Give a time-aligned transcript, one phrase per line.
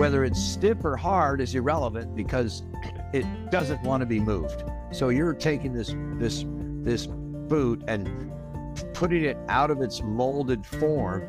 [0.00, 2.62] whether it's stiff or hard is irrelevant because
[3.12, 4.64] it doesn't want to be moved.
[4.92, 6.46] So you're taking this this
[6.80, 8.32] this boot and
[8.94, 11.28] putting it out of its molded form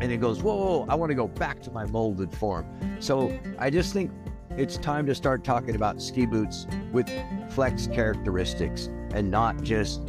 [0.00, 2.64] and it goes, whoa, whoa, I want to go back to my molded form.
[3.00, 4.12] So I just think
[4.56, 7.10] it's time to start talking about ski boots with
[7.50, 10.02] flex characteristics and not just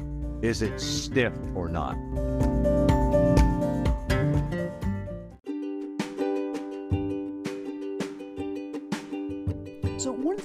[0.43, 1.97] is it stiff or not.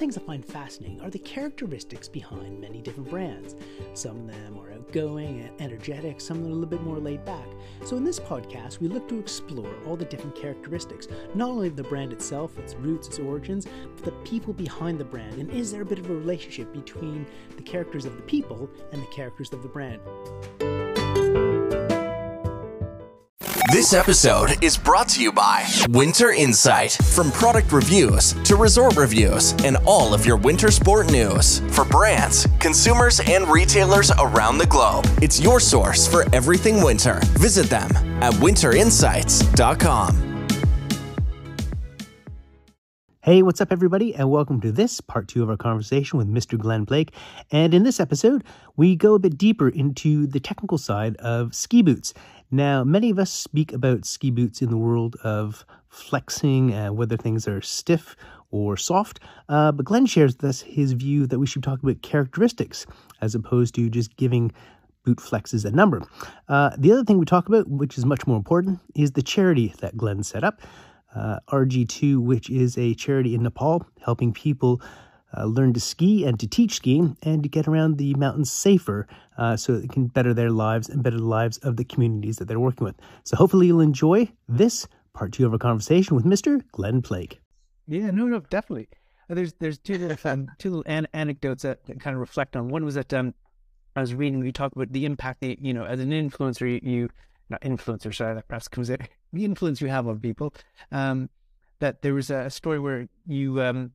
[0.05, 3.55] Things I find fascinating are the characteristics behind many different brands.
[3.95, 6.99] Some of them are outgoing and energetic, some of them are a little bit more
[6.99, 7.47] laid back.
[7.83, 11.75] So, in this podcast, we look to explore all the different characteristics, not only of
[11.75, 15.39] the brand itself, its roots, its origins, but the people behind the brand.
[15.39, 17.25] And is there a bit of a relationship between
[17.57, 20.01] the characters of the people and the characters of the brand?
[23.71, 26.91] This episode is brought to you by Winter Insight.
[26.91, 32.47] From product reviews to resort reviews and all of your winter sport news for brands,
[32.59, 35.05] consumers, and retailers around the globe.
[35.21, 37.19] It's your source for everything winter.
[37.39, 37.89] Visit them
[38.21, 40.35] at winterinsights.com.
[43.25, 46.59] Hey, what's up, everybody, and welcome to this part two of our conversation with Mr.
[46.59, 47.11] Glenn Plake.
[47.51, 48.43] And in this episode,
[48.77, 52.13] we go a bit deeper into the technical side of ski boots.
[52.51, 57.17] Now, many of us speak about ski boots in the world of flexing, uh, whether
[57.17, 58.15] things are stiff
[58.51, 62.01] or soft, uh, but Glenn shares with us his view that we should talk about
[62.01, 62.85] characteristics
[63.21, 64.51] as opposed to just giving
[65.03, 66.01] boot flexes a number.
[66.47, 69.73] Uh, the other thing we talk about, which is much more important, is the charity
[69.79, 70.61] that Glenn set up
[71.15, 74.81] uh, RG2, which is a charity in Nepal helping people
[75.37, 79.07] uh, learn to ski and to teach skiing and to get around the mountains safer
[79.37, 82.47] uh, so it can better their lives and better the lives of the communities that
[82.47, 82.95] they're working with.
[83.23, 86.61] So hopefully you'll enjoy this part two of our conversation with Mr.
[86.71, 87.39] Glenn Plake.
[87.87, 88.89] Yeah, no, no, definitely.
[89.29, 92.55] Uh, there's there's two little um, two little an- anecdotes that, that, kind of reflect
[92.55, 92.69] on.
[92.69, 93.33] One was that um,
[93.95, 94.43] I was reading.
[94.43, 97.09] You talk about the impact that you know as an influencer you, you
[97.49, 98.99] not influencer, sorry, that perhaps comes in
[99.33, 100.53] the influence you have on people.
[100.91, 101.29] Um,
[101.79, 103.91] that there was a story where you um,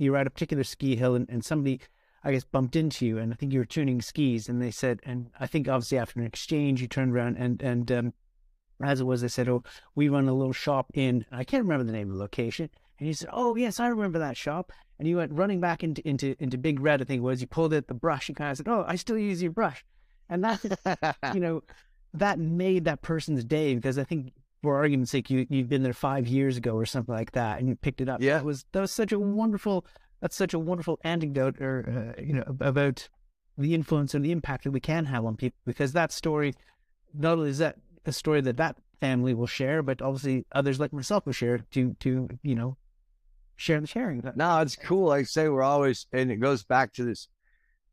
[0.00, 1.80] you were at a particular ski hill and, and somebody,
[2.24, 5.00] I guess, bumped into you, and I think you were tuning skis, and they said,
[5.04, 8.14] and I think obviously after an exchange, you turned around and and um,
[8.82, 9.62] as it was, they said, "Oh,
[9.94, 13.06] we run a little shop in," I can't remember the name of the location, and
[13.06, 16.34] he said, "Oh yes, I remember that shop." And you went running back into into
[16.38, 17.42] into Big Red, I think it was.
[17.42, 18.28] You pulled out the brush.
[18.28, 19.84] You kind of said, "Oh, I still use your brush,"
[20.30, 21.62] and that, you know,
[22.14, 24.32] that made that person's day because I think
[24.62, 27.68] for argument's sake, you you've been there five years ago or something like that, and
[27.68, 28.20] you picked it up.
[28.20, 29.86] Yeah, that was that was such a wonderful.
[30.20, 33.08] That's such a wonderful anecdote, or uh, you know, about
[33.56, 35.58] the influence and the impact that we can have on people.
[35.64, 36.54] Because that story,
[37.14, 40.92] not only is that a story that that family will share, but obviously others like
[40.92, 42.76] myself will share to to you know
[43.56, 44.22] share the sharing.
[44.36, 45.08] No, it's cool.
[45.08, 47.28] Like I say, we're always, and it goes back to this.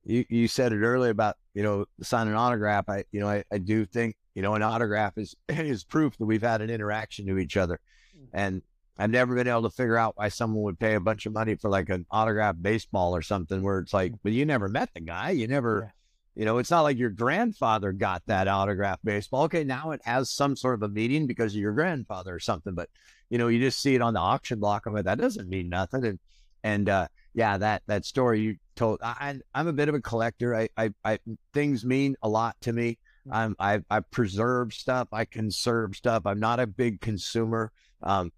[0.03, 2.85] You you said it earlier about you know sign an autograph.
[2.87, 6.25] I you know I, I do think you know, an autograph is is proof that
[6.27, 7.79] we've had an interaction to each other.
[8.15, 8.27] Mm.
[8.33, 8.61] And
[8.95, 11.55] I've never been able to figure out why someone would pay a bunch of money
[11.55, 14.99] for like an autographed baseball or something where it's like, but you never met the
[14.99, 15.31] guy.
[15.31, 15.91] You never,
[16.35, 16.41] yeah.
[16.41, 19.45] you know, it's not like your grandfather got that autographed baseball.
[19.45, 22.75] Okay, now it has some sort of a meaning because of your grandfather or something,
[22.75, 22.89] but
[23.31, 24.85] you know, you just see it on the auction block.
[24.85, 26.05] I'm like, that doesn't mean nothing.
[26.05, 26.19] And
[26.63, 27.07] and uh
[27.37, 30.55] yeah, that that story you told I I'm a bit of a collector.
[30.55, 31.19] I I, I
[31.53, 32.97] things mean a lot to me.
[33.31, 35.09] I'm I I preserve stuff.
[35.13, 36.23] I conserve stuff.
[36.25, 37.71] I'm not a big consumer.
[38.01, 38.31] Um,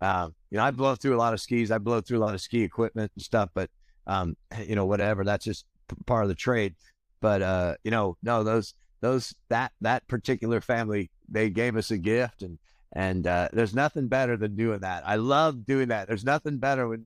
[0.00, 1.70] uh, you know, I blow through a lot of skis.
[1.70, 3.50] I blow through a lot of ski equipment and stuff.
[3.52, 3.68] But
[4.06, 5.22] um, you know, whatever.
[5.22, 5.66] That's just
[6.06, 6.76] part of the trade.
[7.20, 8.72] But uh, you know, no, those
[9.02, 12.58] those that that particular family they gave us a gift and
[12.92, 15.06] and uh, there's nothing better than doing that.
[15.06, 16.08] I love doing that.
[16.08, 17.04] There's nothing better when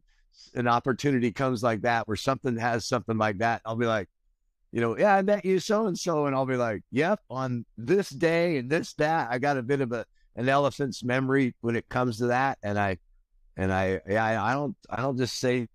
[0.55, 3.63] an opportunity comes like that where something has something like that.
[3.65, 4.09] I'll be like,
[4.73, 7.65] you know, yeah, I met you so and so, and I'll be like, yep, on
[7.77, 9.29] this day and this that.
[9.31, 10.05] I got a bit of a
[10.37, 12.99] an elephant's memory when it comes to that, and I
[13.57, 15.69] and I yeah, I don't I don't just say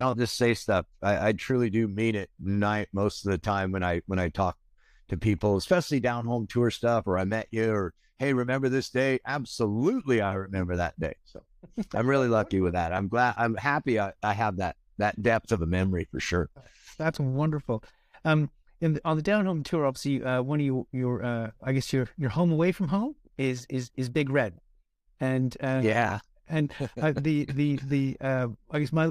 [0.00, 0.86] I don't just say stuff.
[1.02, 4.28] I, I truly do mean it night most of the time when I when I
[4.28, 4.56] talk
[5.08, 8.90] to people, especially down home tour stuff, or I met you, or hey, remember this
[8.90, 9.20] day?
[9.26, 11.14] Absolutely, I remember that day.
[11.24, 11.42] So
[11.94, 12.92] I'm really lucky with that.
[12.92, 13.34] I'm glad.
[13.36, 13.98] I'm happy.
[13.98, 16.50] I, I have that that depth of a memory for sure
[16.98, 17.82] that's wonderful.
[18.24, 18.50] Um,
[18.80, 21.92] the, on the down home tour, obviously, uh, one of you, your, uh, I guess
[21.92, 24.54] your your home away from home is is is Big Red,
[25.20, 26.18] and uh, yeah,
[26.48, 29.10] and uh, the the the uh, I guess my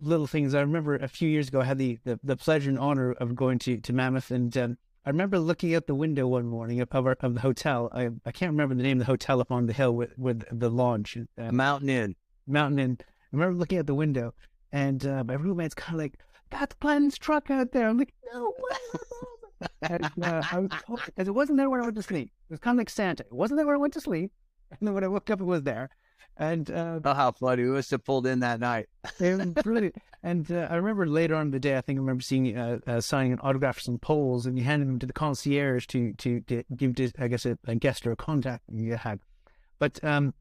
[0.00, 0.54] little things.
[0.54, 3.34] I remember a few years ago, I had the, the, the pleasure and honor of
[3.34, 6.88] going to to Mammoth, and um, I remember looking out the window one morning of
[6.94, 7.90] our, of the hotel.
[7.92, 10.44] I I can't remember the name of the hotel up on the hill with with
[10.50, 12.16] the lodge, uh, Mountain Inn.
[12.46, 12.96] Mountain Inn.
[13.00, 14.32] I remember looking out the window,
[14.72, 16.18] and uh, my roommate's kind of like,
[16.50, 20.70] "That's Glenn's truck out there." I'm like, "No way!" and, uh, I was
[21.04, 22.30] because it wasn't there when I went to sleep.
[22.48, 23.24] It was kind of like Santa.
[23.24, 24.32] It wasn't there when I went to sleep,
[24.70, 25.90] and then when I woke up, it was there.
[26.36, 27.62] And uh, Oh, how funny.
[27.62, 28.86] We must have pulled in that night.
[29.18, 29.96] brilliant.
[30.26, 32.78] And uh, I remember later on in the day, I think I remember seeing uh,
[32.86, 36.14] uh, signing an autograph for some poles, and you handed them to the concierge to
[36.14, 39.20] to, to give, to, I guess, a, a guest or a contact you had.
[39.78, 40.32] But um,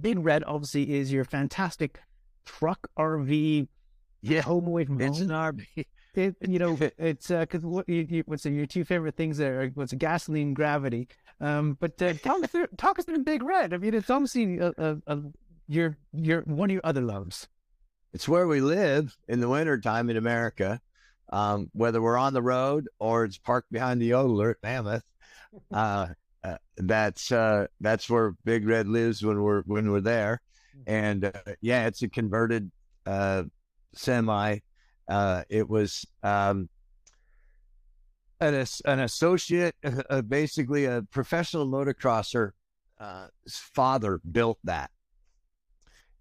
[0.00, 2.00] Big Red obviously is your fantastic
[2.46, 3.68] truck RV
[4.22, 4.40] Yeah.
[4.40, 5.30] home away from It's home.
[5.30, 5.36] an
[5.76, 5.84] RV.
[6.14, 9.60] It, you know, it's because what you, you, what's your two favorite things there?
[9.60, 11.06] are- What's gasoline, gravity.
[11.40, 13.72] Um, but uh, talk us through, talk us through Big Red.
[13.72, 15.18] I mean, it's obviously a, a, a,
[15.68, 17.48] your your one of your other loves.
[18.12, 20.80] It's where we live in the wintertime in America.
[21.30, 25.04] Um, whether we're on the road or it's parked behind the Yodeler at Mammoth,
[25.70, 26.06] uh,
[26.42, 30.40] uh, that's uh, that's where Big Red lives when we're when we're there.
[30.86, 32.70] And uh, yeah, it's a converted
[33.06, 33.44] uh,
[33.94, 34.58] semi.
[35.08, 36.68] Uh, it was um,
[38.40, 39.74] an an associate,
[40.10, 42.52] uh, basically a professional motocrosser.
[42.98, 44.90] Uh, his father built that.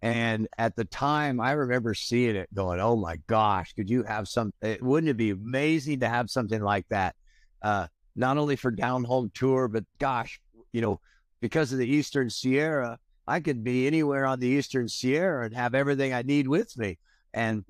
[0.02, 4.28] And at the time, I remember seeing it going, oh my gosh, could you have
[4.28, 4.54] some?
[4.62, 7.16] It, wouldn't it be amazing to have something like that?
[7.62, 10.40] Uh, not only for down home tour, but gosh,
[10.72, 11.00] you know,
[11.40, 15.74] because of the Eastern Sierra, I could be anywhere on the Eastern Sierra and have
[15.76, 16.98] everything I need with me.
[17.34, 17.66] And,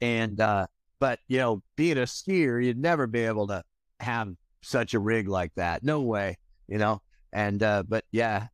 [0.00, 0.66] and, uh,
[1.00, 3.62] but, you know, being a skier, you'd never be able to
[4.00, 5.82] have such a rig like that.
[5.82, 7.02] No way, you know?
[7.32, 8.48] And, uh, but yeah,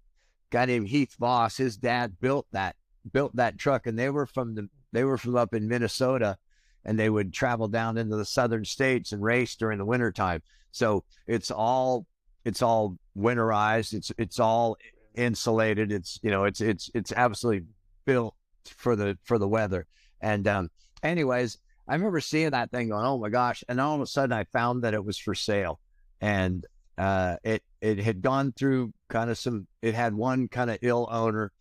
[0.51, 2.77] guy named Heath Voss, his dad built that
[3.13, 6.37] built that truck, and they were from the they were from up in Minnesota,
[6.85, 10.43] and they would travel down into the southern states and race during the wintertime.
[10.71, 12.07] So it's all
[12.45, 13.95] it's all winterized.
[13.95, 14.77] It's it's all
[15.15, 15.93] insulated.
[15.93, 17.67] It's you know it's it's it's absolutely
[18.05, 19.87] built for the for the weather.
[20.21, 20.71] And um,
[21.03, 23.63] anyways, I remember seeing that thing going, oh my gosh!
[23.69, 25.81] And all of a sudden, I found that it was for sale,
[26.21, 26.65] and
[26.97, 29.67] uh, it it had gone through kind of some.
[29.83, 31.53] It had one kind of ill owner,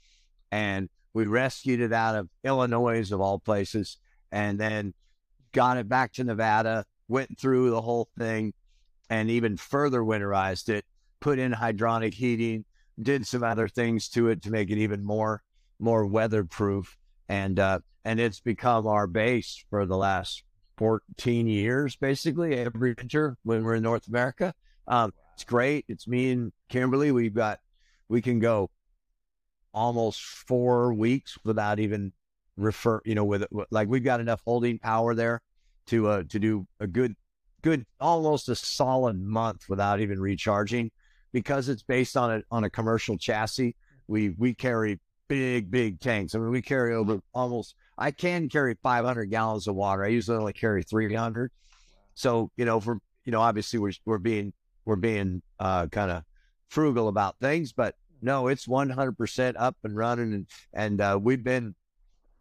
[0.52, 3.98] and we rescued it out of Illinois of all places,
[4.32, 4.94] and then
[5.52, 6.86] got it back to Nevada.
[7.10, 8.54] Went through the whole thing,
[9.10, 10.86] and even further winterized it.
[11.20, 12.64] Put in hydronic heating,
[13.02, 15.44] did some other things to it to make it even more
[15.80, 16.98] more weatherproof,
[17.30, 20.44] and uh, and it's become our base for the last
[20.78, 24.54] 14 years, basically every winter when we're in North America.
[24.88, 25.86] Um, it's great.
[25.88, 27.12] It's me and Kimberly.
[27.12, 27.60] We've got,
[28.10, 28.70] we can go
[29.74, 32.14] almost four weeks without even
[32.58, 35.42] refer, you know, with like we've got enough holding power there
[35.88, 37.16] to, uh, to do a good,
[37.62, 40.92] good, almost a solid month without even recharging
[41.32, 43.76] because it's based on a, on a commercial chassis.
[44.08, 45.00] We, we carry
[45.34, 46.36] big, big tanks.
[46.36, 50.06] I mean, we carry over almost, I can carry 500 gallons of water.
[50.06, 51.52] I usually only carry 300.
[52.14, 54.54] So, you know, for, you know, obviously we're, we're being,
[54.86, 56.24] we're being uh, kind of
[56.70, 60.34] frugal about things, but no, it's 100% up and running.
[60.34, 61.74] And, and uh, we've been,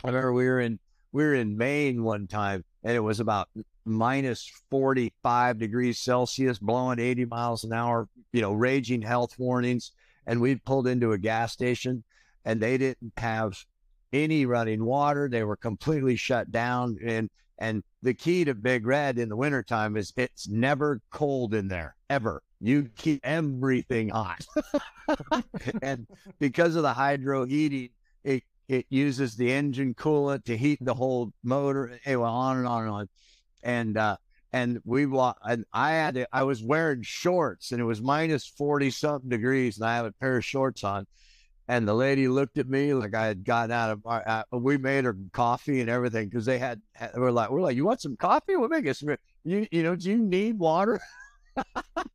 [0.04, 0.78] I remember we were in,
[1.12, 3.48] we were in Maine one time and it was about
[3.86, 9.92] minus 45 degrees Celsius, blowing 80 miles an hour, you know, raging health warnings.
[10.26, 12.04] And we pulled into a gas station
[12.44, 13.56] and they didn't have
[14.12, 15.28] any running water.
[15.28, 16.98] They were completely shut down.
[17.04, 21.68] And and the key to Big Red in the wintertime is it's never cold in
[21.68, 22.42] there, ever.
[22.60, 24.44] You keep everything hot.
[25.82, 26.06] and
[26.38, 27.90] because of the hydro heating,
[28.24, 31.98] it it uses the engine coolant to heat the whole motor.
[32.04, 33.08] Anyway, on and on and on.
[33.62, 34.16] And uh
[34.52, 38.46] and we wa- and I had to, I was wearing shorts and it was minus
[38.46, 41.06] 40 something degrees and I have a pair of shorts on
[41.68, 44.76] and the lady looked at me like I had gotten out of our, uh, we
[44.76, 46.80] made her coffee and everything because they had,
[47.14, 48.56] we're like we're like you want some coffee?
[48.56, 51.00] We'll make it some you you know do you need water?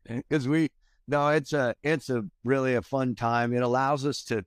[0.07, 0.71] Because we
[1.07, 3.53] no it's a it's a really a fun time.
[3.53, 4.43] It allows us to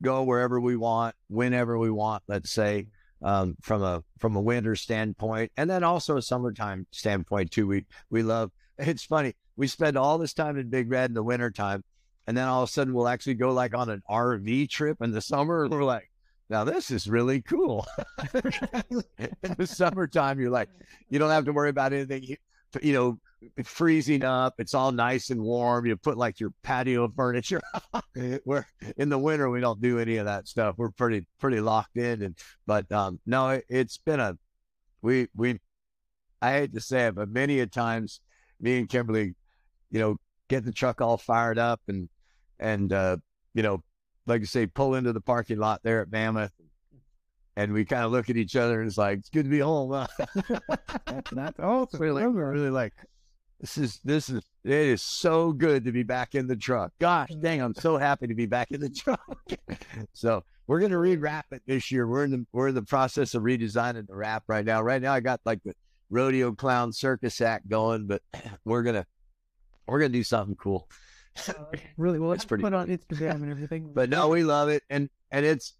[0.00, 2.86] go wherever we want whenever we want let's say
[3.22, 7.66] um, from a from a winter standpoint and then also a summertime standpoint too.
[7.66, 11.22] We we love it's funny we spend all this time in big red in the
[11.22, 11.82] wintertime
[12.28, 15.12] and then all of a sudden we'll actually go like on an RV trip in
[15.12, 15.64] the summer.
[15.64, 16.10] And we're like,
[16.50, 17.86] now this is really cool.
[18.34, 20.68] in the summertime, you're like,
[21.08, 22.36] you don't have to worry about anything, you,
[22.82, 23.18] you know,
[23.64, 24.56] freezing up.
[24.58, 25.86] It's all nice and warm.
[25.86, 27.62] You put like your patio furniture.
[28.44, 28.66] Where
[28.98, 30.74] in the winter we don't do any of that stuff.
[30.76, 32.20] We're pretty pretty locked in.
[32.20, 34.36] And but um, no, it, it's been a
[35.00, 35.60] we we.
[36.42, 38.20] I hate to say it, but many a times
[38.60, 39.34] me and Kimberly,
[39.90, 40.16] you know,
[40.48, 42.10] get the truck all fired up and
[42.58, 43.16] and uh,
[43.54, 43.82] you know,
[44.26, 46.52] like I say, pull into the parking lot there at Mammoth,
[47.56, 49.58] and we kind of look at each other and it's like, it's good to be
[49.58, 49.90] home.
[49.90, 50.06] Huh?
[51.06, 52.00] That's, that's awesome.
[52.00, 52.92] really, really like
[53.60, 56.92] this is this is it is so good to be back in the truck.
[57.00, 59.36] Gosh dang, I'm so happy to be back in the truck.
[60.12, 62.06] so we're gonna rewrap it this year.
[62.06, 64.80] We're in the we're in the process of redesigning the wrap right now.
[64.82, 65.74] Right now I got like the
[66.10, 68.22] rodeo clown circus act going, but
[68.64, 69.06] we're gonna
[69.88, 70.88] we're gonna do something cool.
[71.96, 72.32] really well.
[72.32, 73.90] It's pretty- put on Instagram and everything.
[73.92, 75.74] But no, we love it, and and it's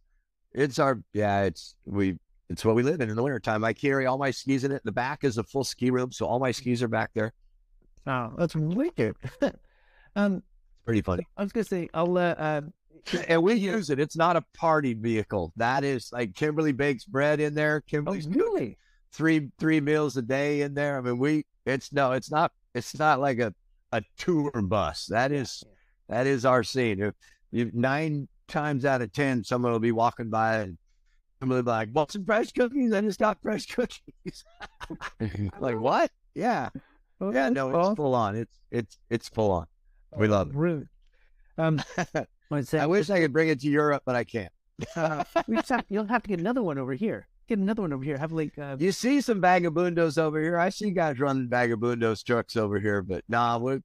[0.53, 3.65] it's our yeah, it's we it's what we live in in the wintertime.
[3.65, 4.83] I carry all my skis in it.
[4.85, 7.33] The back is a full ski room, so all my skis are back there.
[8.07, 9.17] oh, that's wicked.
[10.17, 11.27] um, It's pretty funny.
[11.37, 12.61] I was gonna say I'll uh, uh
[13.27, 13.99] and we use it.
[13.99, 15.53] It's not a party vehicle.
[15.57, 17.83] That is like Kimberly bakes bread in there.
[17.85, 18.79] oh Kimberly's cooking really
[19.13, 20.99] three three meals a day in there.
[20.99, 23.55] I mean, we it's no, it's not it's not like a
[23.93, 25.07] a tour bus.
[25.07, 25.63] That is
[26.09, 27.01] that is our scene.
[27.03, 27.15] If
[27.51, 30.79] you nine times out of ten, someone will be walking by and
[31.41, 32.93] somebody will be like, "Want some fresh cookies?
[32.93, 34.45] I just got fresh cookies."
[35.61, 36.11] like what?
[36.35, 36.69] Yeah,
[37.21, 37.49] Oh, yeah.
[37.49, 37.93] No, awesome.
[37.93, 38.37] it's full on.
[38.37, 39.67] It's it's it's full on.
[40.17, 40.55] We love it.
[40.57, 40.87] Really.
[41.59, 41.83] Um,
[42.73, 44.53] I wish I could bring it to Europe, but I can't.
[44.97, 47.27] uh, we just have, you'll have to get another one over here.
[47.49, 48.19] Get another one over here.
[48.19, 50.59] Have like uh, You see some vagabundos over here.
[50.59, 53.79] I see guys running vagabundos trucks over here, but nah, we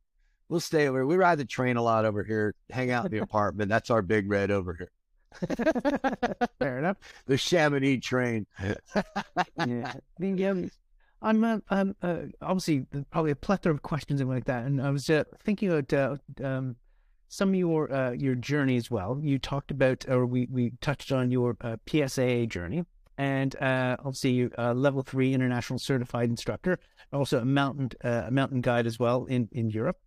[0.49, 0.99] we'll stay over.
[0.99, 1.05] here.
[1.05, 2.55] We ride the train a lot over here.
[2.69, 3.69] Hang out in the apartment.
[3.69, 4.91] That's our big red over here.
[6.59, 6.97] fair enough.
[7.25, 8.45] The Chamonix train.
[9.65, 9.93] yeah.
[11.23, 14.89] I'm uh, um, uh, obviously probably a plethora of questions and like that, and I
[14.89, 16.75] was uh, thinking about uh, um,
[17.29, 19.17] some of your uh, your journey as well.
[19.21, 22.83] You talked about, or we we touched on your uh, PSIA journey,
[23.17, 26.79] and uh, obviously you uh, level three international certified instructor,
[27.11, 29.97] also a mountain uh, a mountain guide as well in in Europe.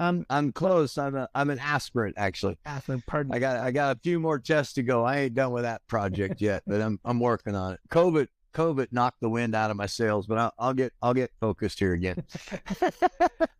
[0.00, 0.96] Um, I'm close.
[0.96, 2.56] I'm a I'm an aspirant actually.
[2.64, 3.34] Athlete, pardon.
[3.34, 5.04] I got I got a few more tests to go.
[5.04, 7.80] I ain't done with that project yet, but I'm I'm working on it.
[7.90, 11.30] COVID COVID knocked the wind out of my sails, but I'll, I'll get I'll get
[11.40, 12.22] focused here again.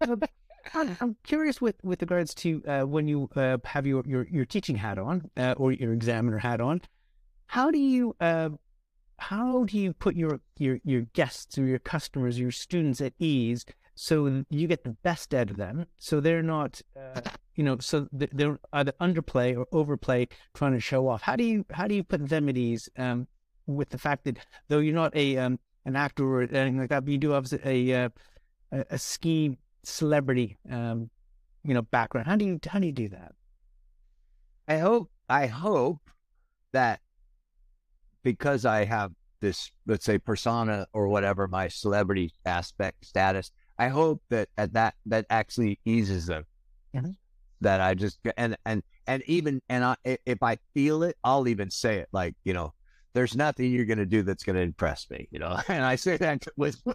[0.00, 0.22] Um,
[0.74, 4.44] I'm I'm curious with, with regards to uh, when you uh, have your, your, your
[4.44, 6.82] teaching hat on uh, or your examiner hat on.
[7.46, 8.50] How do you uh,
[9.18, 13.64] how do you put your, your your guests or your customers, your students at ease
[14.00, 17.20] so you get the best out of them, so they're not uh,
[17.56, 21.22] you know so they're either underplay or overplay trying to show off.
[21.22, 23.26] How do you how do you put them at ease um,
[23.66, 27.04] with the fact that though you're not a um, an actor or anything like that,
[27.04, 28.08] but you do have a uh,
[28.70, 31.10] a, a ski celebrity um
[31.64, 32.28] you know background?
[32.28, 33.32] How do you how do you do that?
[34.68, 36.08] I hope I hope
[36.72, 37.00] that
[38.22, 44.22] because I have this let's say persona or whatever my celebrity aspect status, I hope
[44.30, 46.44] that at that that actually eases them.
[46.94, 47.16] Mhm.
[47.60, 51.70] That I just and and and even and I, if I feel it, I'll even
[51.70, 52.74] say it like you know.
[53.14, 55.58] There's nothing you're going to do that's going to impress me, you know.
[55.68, 56.92] And I say that with, you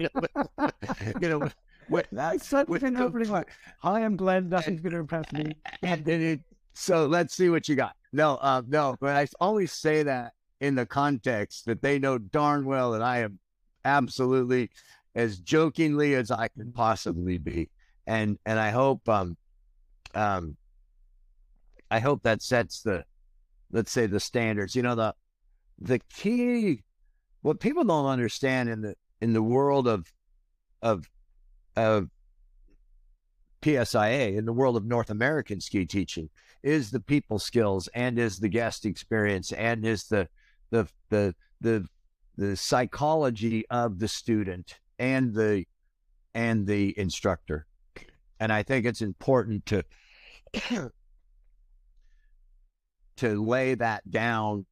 [0.00, 0.32] know, with,
[1.22, 1.54] you know, with,
[1.88, 3.44] with, that's such with an opening line
[3.78, 6.40] hi i'm glenn nothing's going to impress me and then it,
[6.76, 7.96] so let's see what you got.
[8.12, 12.64] No, um, no, but I always say that in the context that they know darn
[12.66, 13.38] well that I am
[13.84, 14.70] absolutely
[15.14, 17.70] as jokingly as I can possibly be,
[18.06, 19.36] and and I hope um
[20.14, 20.56] um
[21.90, 23.04] I hope that sets the
[23.72, 24.76] let's say the standards.
[24.76, 25.14] You know the
[25.78, 26.82] the key
[27.40, 30.12] what people don't understand in the in the world of
[30.82, 31.08] of
[31.74, 32.08] of
[33.62, 36.28] PSIA in the world of North American ski teaching
[36.66, 40.28] is the people skills and is the guest experience and is the
[40.70, 41.86] the the the
[42.36, 45.64] the psychology of the student and the
[46.34, 47.66] and the instructor.
[48.40, 49.84] And I think it's important to
[53.18, 54.66] to lay that down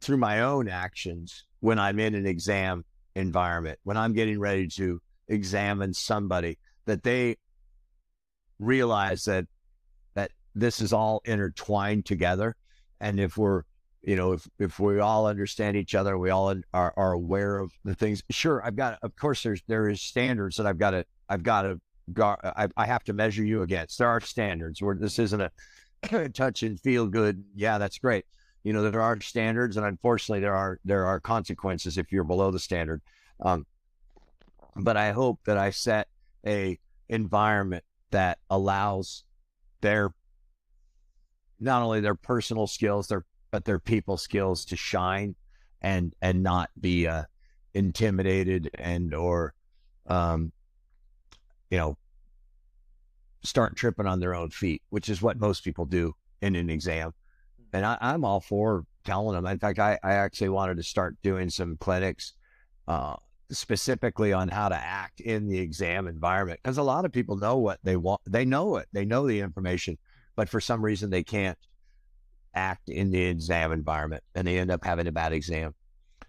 [0.00, 2.84] through my own actions when I'm in an exam
[3.14, 7.36] environment, when I'm getting ready to examine somebody, that they
[8.58, 9.46] realize that that
[10.54, 12.56] this is all intertwined together.
[13.00, 13.62] And if we're
[14.02, 17.70] you know if if we all understand each other we all are, are aware of
[17.84, 21.04] the things sure i've got of course there's there is standards that i've got to
[21.28, 21.78] i've got to
[22.18, 23.98] I, I have to measure you against.
[23.98, 24.82] There are standards.
[24.82, 27.44] Where this isn't a touch and feel good.
[27.54, 28.24] Yeah that's great.
[28.62, 32.50] You know there are standards and unfortunately there are there are consequences if you're below
[32.50, 33.02] the standard.
[33.40, 33.66] Um
[34.76, 36.06] but i hope that i set
[36.46, 36.78] a
[37.08, 39.24] environment that allows
[39.80, 40.10] their
[41.60, 45.34] not only their personal skills their but their people skills to shine
[45.82, 47.24] and and not be uh
[47.74, 49.54] intimidated and or
[50.06, 50.52] um
[51.70, 51.96] you know,
[53.42, 57.12] start tripping on their own feet, which is what most people do in an exam.
[57.72, 59.46] And I, I'm all for telling them.
[59.46, 62.34] In fact, I, I actually wanted to start doing some clinics
[62.88, 63.14] uh,
[63.50, 67.56] specifically on how to act in the exam environment because a lot of people know
[67.56, 68.20] what they want.
[68.26, 68.88] They know it.
[68.92, 69.96] They know the information,
[70.36, 71.58] but for some reason they can't
[72.54, 75.74] act in the exam environment and they end up having a bad exam.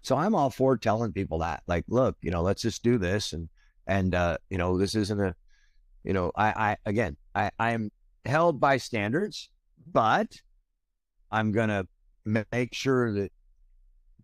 [0.02, 3.32] So I'm all for telling people that, like, look, you know, let's just do this.
[3.32, 3.48] And,
[3.86, 5.34] and, uh, you know, this isn't a,
[6.04, 7.90] you know, I, I, again, I, I am
[8.24, 9.48] held by standards,
[9.92, 10.40] but
[11.30, 11.86] I'm going to
[12.24, 13.32] make sure that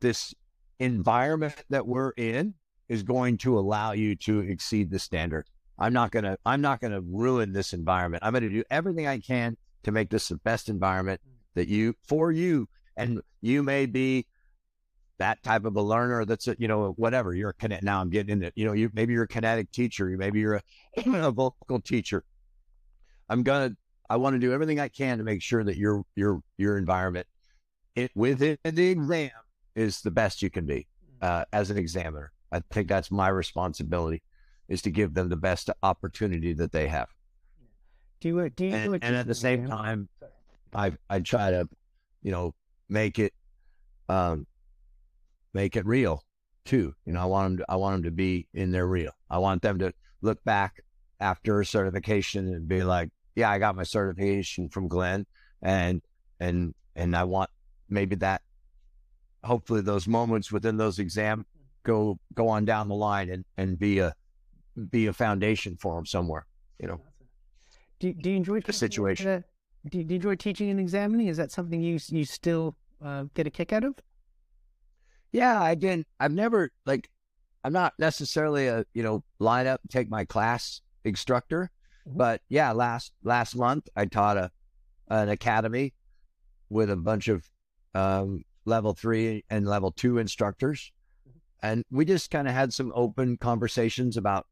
[0.00, 0.35] this
[0.78, 2.54] environment that we're in
[2.88, 5.47] is going to allow you to exceed the standard.
[5.78, 8.25] I'm not going to, I'm not going to ruin this environment.
[8.25, 9.56] I'm going to do everything I can
[9.88, 11.33] to make this the best environment mm.
[11.54, 12.68] that you, for you.
[12.97, 14.26] And you may be
[15.18, 18.09] that type of a learner that's a, you know whatever you're a kinetic now i'm
[18.09, 20.62] getting into you know you maybe you're a kinetic teacher maybe you're a,
[21.07, 22.25] a vocal teacher.
[23.28, 23.73] I'm gonna
[24.09, 27.26] i want to do everything i can to make sure that your your your environment
[27.97, 29.30] it within the exam
[29.75, 30.87] is the best you can be
[31.21, 31.26] mm.
[31.26, 32.33] uh, as an examiner.
[32.50, 34.23] I think that's my responsibility
[34.68, 37.09] is to give them the best opportunity that they have
[38.20, 40.08] do you do you and, and at the same time
[40.75, 41.68] i i try to
[42.22, 42.54] you know
[42.88, 43.32] make it
[44.08, 44.46] um
[45.54, 46.25] make it real
[46.68, 46.94] too.
[47.06, 49.12] You know, I want them to, I want them to be in their real.
[49.30, 50.82] I want them to look back
[51.18, 55.26] after a certification and be like, yeah, I got my certification from Glenn
[55.62, 56.02] and,
[56.38, 57.48] and, and I want
[57.88, 58.42] maybe that,
[59.42, 61.46] hopefully those moments within those exam
[61.84, 64.12] go, go on down the line and, and be a,
[64.90, 66.46] be a foundation for them somewhere,
[66.78, 67.00] you know.
[67.99, 69.45] Do, do you enjoy the situation?
[69.88, 71.28] do, do you enjoy teaching and examining?
[71.28, 73.95] Is that something you, you still uh, get a kick out of?
[75.33, 77.11] Yeah, again, I've never like
[77.64, 81.71] I'm not necessarily a, you know, line up take my class instructor,
[82.09, 82.17] mm-hmm.
[82.17, 84.50] but yeah, last last month I taught a
[85.09, 85.95] an academy
[86.71, 87.49] with a bunch of
[87.95, 90.93] um, level 3 and level 2 instructors.
[91.28, 91.39] Mm-hmm.
[91.63, 94.47] And we just kind of had some open conversations about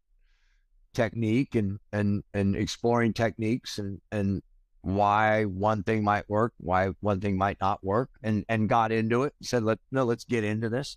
[0.97, 4.43] technique and and and exploring techniques and and
[4.83, 9.25] why one thing might work, why one thing might not work, and and got into
[9.25, 9.35] it.
[9.43, 10.97] Said, let no, let's get into this.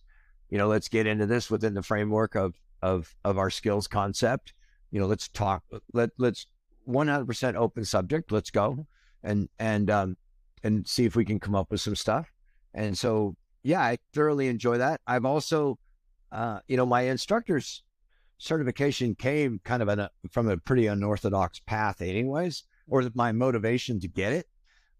[0.49, 4.53] You know, let's get into this within the framework of of of our skills concept.
[4.91, 5.63] You know, let's talk.
[5.93, 6.47] Let let's
[6.85, 8.31] one hundred percent open subject.
[8.31, 8.87] Let's go,
[9.23, 10.17] and and um
[10.63, 12.31] and see if we can come up with some stuff.
[12.73, 15.01] And so, yeah, I thoroughly enjoy that.
[15.07, 15.79] I've also,
[16.31, 17.83] uh, you know, my instructor's
[18.39, 24.07] certification came kind of a, from a pretty unorthodox path, anyways or my motivation to
[24.07, 24.47] get it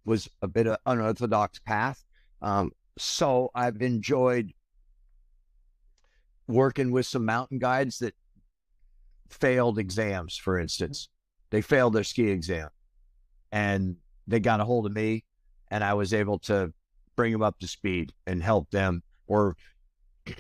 [0.06, 2.04] was a bit of unorthodox path.
[2.42, 4.54] Um, so I've enjoyed
[6.48, 8.16] working with some mountain guides that
[9.30, 11.10] failed exams, for instance.
[11.50, 12.70] They failed their ski exam
[13.52, 13.96] and
[14.28, 15.26] they got a hold of me
[15.72, 16.72] and I was able to
[17.16, 19.56] bring them up to speed and help them or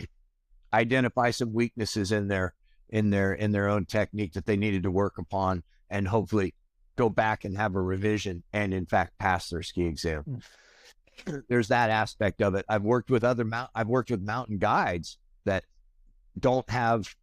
[0.73, 2.53] identify some weaknesses in their
[2.89, 6.54] in their in their own technique that they needed to work upon and hopefully
[6.95, 10.23] go back and have a revision and in fact pass their ski exam.
[11.25, 11.43] Mm.
[11.49, 12.65] There's that aspect of it.
[12.69, 15.63] I've worked with other mount I've worked with mountain guides that
[16.39, 17.13] don't have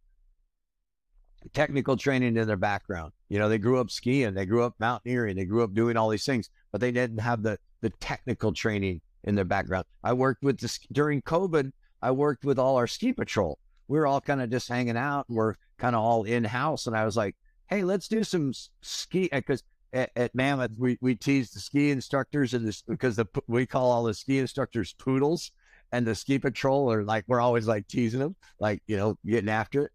[1.53, 3.13] technical training in their background.
[3.29, 6.09] You know, they grew up skiing, they grew up mountaineering, they grew up doing all
[6.09, 9.85] these things, but they didn't have the the technical training in their background.
[10.03, 11.71] I worked with this during COVID.
[12.01, 13.59] I worked with all our ski patrol.
[13.87, 16.87] We were all kind of just hanging out and we're kind of all in house.
[16.87, 17.35] And I was like,
[17.67, 22.53] hey, let's do some ski because at, at, Mammoth we, we tease the ski instructors
[22.53, 25.51] and this because the we call all the ski instructors poodles
[25.91, 29.49] and the ski patrol are like we're always like teasing them like you know getting
[29.49, 29.91] after it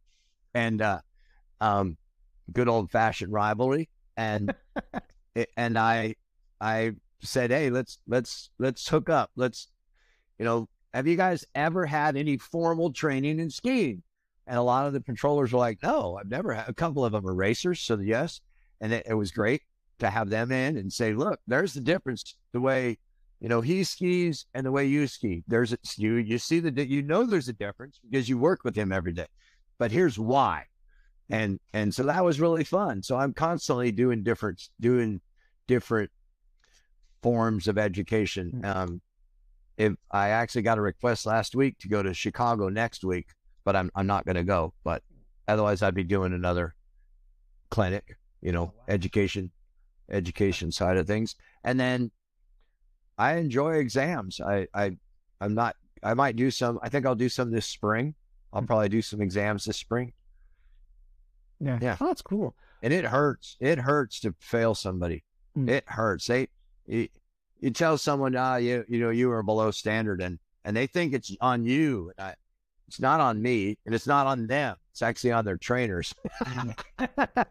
[0.55, 0.99] and uh
[1.61, 1.97] um
[2.53, 4.55] good old fashioned rivalry and
[5.57, 6.15] and I
[6.61, 9.69] I said hey let's let's let's hook up let's
[10.39, 14.03] you know have you guys ever had any formal training in skiing
[14.47, 17.13] and a lot of the controllers were like, no, I've never had a couple of
[17.13, 17.81] them are racers.
[17.81, 18.41] So yes.
[18.81, 19.63] And it, it was great
[20.01, 22.37] to have them in and say, look, there's the difference.
[22.53, 22.99] The way,
[23.41, 26.87] you know, he skis and the way you ski, there's a, you, you see the,
[26.87, 29.29] you know, there's a difference because you work with him every day,
[29.79, 30.65] but here's why.
[31.31, 33.03] And, and so that was really fun.
[33.03, 35.21] So I'm constantly doing different, doing
[35.69, 36.11] different
[37.23, 38.51] forms of education.
[38.51, 38.65] Hmm.
[38.65, 39.01] Um,
[39.83, 43.27] if I actually got a request last week to go to Chicago next week
[43.65, 44.73] but I'm I'm not going to go.
[44.85, 45.03] But
[45.49, 46.75] otherwise, I'd be doing another
[47.71, 48.85] clinic, you know, oh, wow.
[48.89, 49.51] education,
[50.11, 51.37] education side of things.
[51.65, 52.11] And then
[53.19, 54.41] I enjoy exams.
[54.41, 54.97] I I
[55.41, 55.77] I'm not.
[56.03, 56.79] I might do some.
[56.83, 58.15] I think I'll do some this spring.
[58.53, 58.67] I'll mm-hmm.
[58.67, 60.13] probably do some exams this spring.
[61.61, 61.79] Yeah.
[61.81, 61.97] Yeah.
[62.01, 62.57] Oh, that's cool.
[62.83, 63.57] and it hurts.
[63.61, 65.23] It hurts to fail somebody.
[65.57, 65.69] Mm.
[65.69, 66.27] It hurts.
[66.27, 66.49] They
[66.87, 67.09] you,
[67.63, 71.15] you tell someone, ah, you you know, you are below standard, and and they think
[71.15, 72.13] it's on you.
[72.19, 72.35] And I,
[72.89, 74.77] it's not on me, and it's not on them.
[74.91, 76.13] It's actually on their trainers.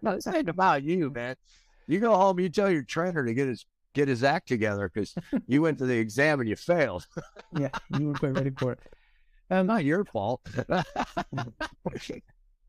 [0.03, 1.35] no, it's not about you, man.
[1.87, 5.15] You go home, you tell your trainer to get his get his act together because
[5.47, 7.07] you went to the exam and you failed.
[7.57, 8.79] yeah, you weren't quite ready for it.
[9.49, 10.39] Um, not your fault.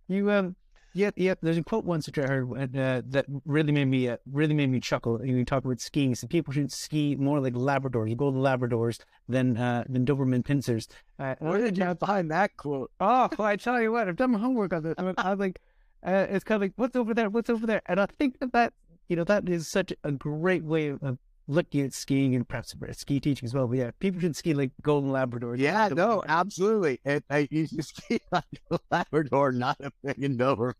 [0.08, 0.56] You um,
[0.94, 1.34] yeah, yeah.
[1.40, 4.70] There's a quote once that I heard uh, that really made me uh, really made
[4.70, 5.24] me chuckle.
[5.24, 6.14] You talk about skiing.
[6.14, 10.86] So people should ski more like Labradors, golden Labradors, than uh, than Doberman Pinschers.
[11.18, 12.90] Uh, Where did you find that quote?
[13.00, 14.94] Oh, well, I tell you what, I've done my homework on this.
[14.98, 15.60] I, mean, I was like,
[16.04, 17.30] uh, it's kind of like, what's over there?
[17.30, 17.82] What's over there?
[17.86, 18.72] And I think that that,
[19.08, 23.20] you know, that is such a great way of looking at skiing and perhaps ski
[23.20, 23.66] teaching as well.
[23.66, 25.58] But yeah, people should ski like golden Labradors.
[25.58, 27.00] Yeah, no, absolutely.
[27.04, 30.72] And I you just ski like a Labrador, not a freaking Doberman.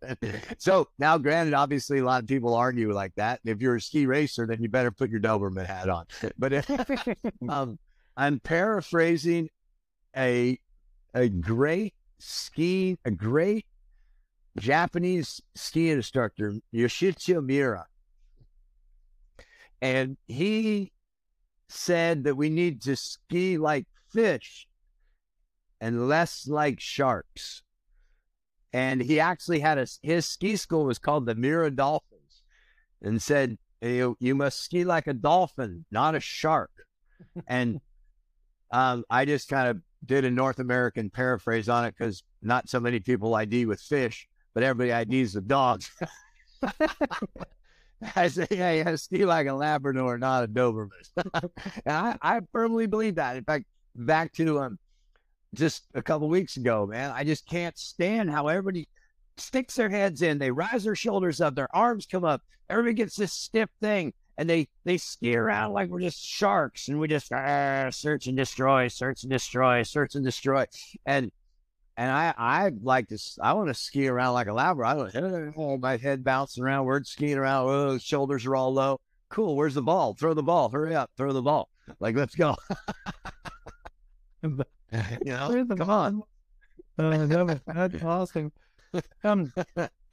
[0.59, 3.40] So now, granted, obviously, a lot of people argue like that.
[3.44, 6.07] If you're a ski racer, then you better put your Doberman hat on.
[6.38, 6.70] But if,
[7.48, 7.79] um,
[8.16, 9.48] I'm paraphrasing
[10.16, 10.59] a
[11.14, 13.66] a great ski, a great
[14.59, 17.87] Japanese ski instructor, Yoshitsu Miura.
[19.82, 20.92] And he
[21.68, 24.68] said that we need to ski like fish
[25.80, 27.62] and less like sharks.
[28.72, 32.42] And he actually had a his ski school was called the Miura Dolphins,
[33.02, 36.70] and said you you must ski like a dolphin, not a shark.
[37.48, 37.80] and
[38.70, 42.80] um, I just kind of did a North American paraphrase on it because not so
[42.80, 45.90] many people ID with fish, but everybody IDs with dogs.
[48.16, 50.90] I say, hey, I ski like a Labrador, not a Doberman.
[51.86, 53.36] I, I firmly believe that.
[53.36, 54.78] In fact, back to um,
[55.54, 58.88] just a couple weeks ago, man, I just can't stand how everybody
[59.36, 63.16] sticks their heads in, they rise their shoulders up, their arms come up, everybody gets
[63.16, 67.32] this stiff thing, and they they ski around like we're just sharks, and we just
[67.32, 70.64] ah, search and destroy, search and destroy, search and destroy,
[71.06, 71.30] and
[71.96, 75.11] and I I like to I want to ski around like a Labrador.
[75.14, 79.00] I don't oh, my head bouncing around, we're skiing around, oh, shoulders are all low.
[79.28, 80.14] Cool, where's the ball?
[80.14, 81.68] Throw the ball, hurry up, throw the ball.
[82.00, 82.57] Like let's go.
[84.42, 84.57] you
[85.24, 86.22] know, come on.
[86.98, 88.52] Uh, no, that's awesome.
[89.24, 89.52] Um,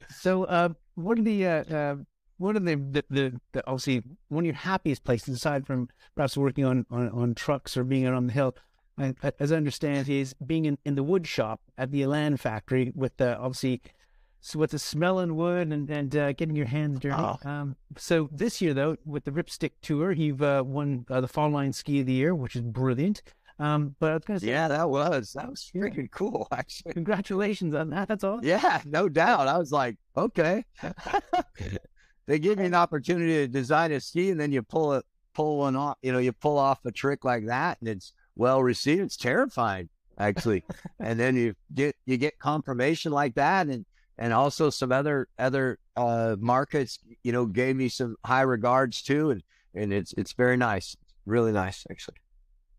[0.08, 1.96] so, uh, what are the, uh, uh,
[2.38, 6.36] what are the, the, the, the, obviously one of your happiest places aside from perhaps
[6.36, 8.54] working on, on, on trucks or being out on the hill?
[8.98, 12.92] I, as I understand, is being in, in the wood shop at the Elan factory
[12.94, 13.82] with the obviously
[14.42, 17.14] so with the smelling wood and and uh, getting your hands dirty.
[17.16, 17.38] Oh.
[17.44, 21.50] Um, so this year though, with the Ripstick Tour, you've uh, won uh, the Fall
[21.50, 23.22] Line Ski of the Year, which is brilliant.
[23.58, 26.94] Um, but I was gonna say, Yeah, that was that was freaking cool, actually.
[26.94, 28.08] congratulations on that.
[28.08, 28.46] That's awesome.
[28.46, 29.46] Yeah, no doubt.
[29.46, 30.64] I was like, okay.
[32.26, 35.58] they give you an opportunity to design a ski, and then you pull it, pull
[35.58, 35.98] one off.
[36.00, 39.02] You know, you pull off a trick like that, and it's well received.
[39.02, 40.64] It's terrifying, actually.
[40.98, 43.84] and then you get you get confirmation like that, and
[44.18, 49.30] and also some other other uh, markets, you know, gave me some high regards too,
[49.30, 49.42] and
[49.74, 52.16] and it's it's very nice, really nice, actually.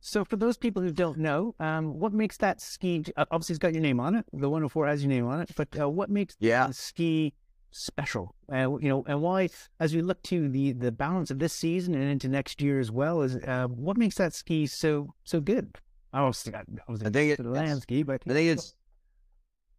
[0.03, 3.03] So for those people who don't know, um, what makes that ski?
[3.15, 4.25] Obviously, it's got your name on it.
[4.33, 5.51] The 104 has your name on it.
[5.55, 6.65] But uh, what makes Yeah.
[6.67, 7.33] the ski
[7.71, 8.35] special?
[8.51, 11.93] Uh, you know, and why, as we look to the the balance of this season
[11.95, 15.75] and into next year as well, is uh, what makes that ski so so good?
[16.13, 18.75] I was, I was I think it- the land ski, but I think it's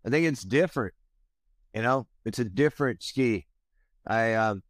[0.05, 0.95] I think it's different.
[1.75, 3.47] You know, it's a different ski.
[4.07, 4.63] I um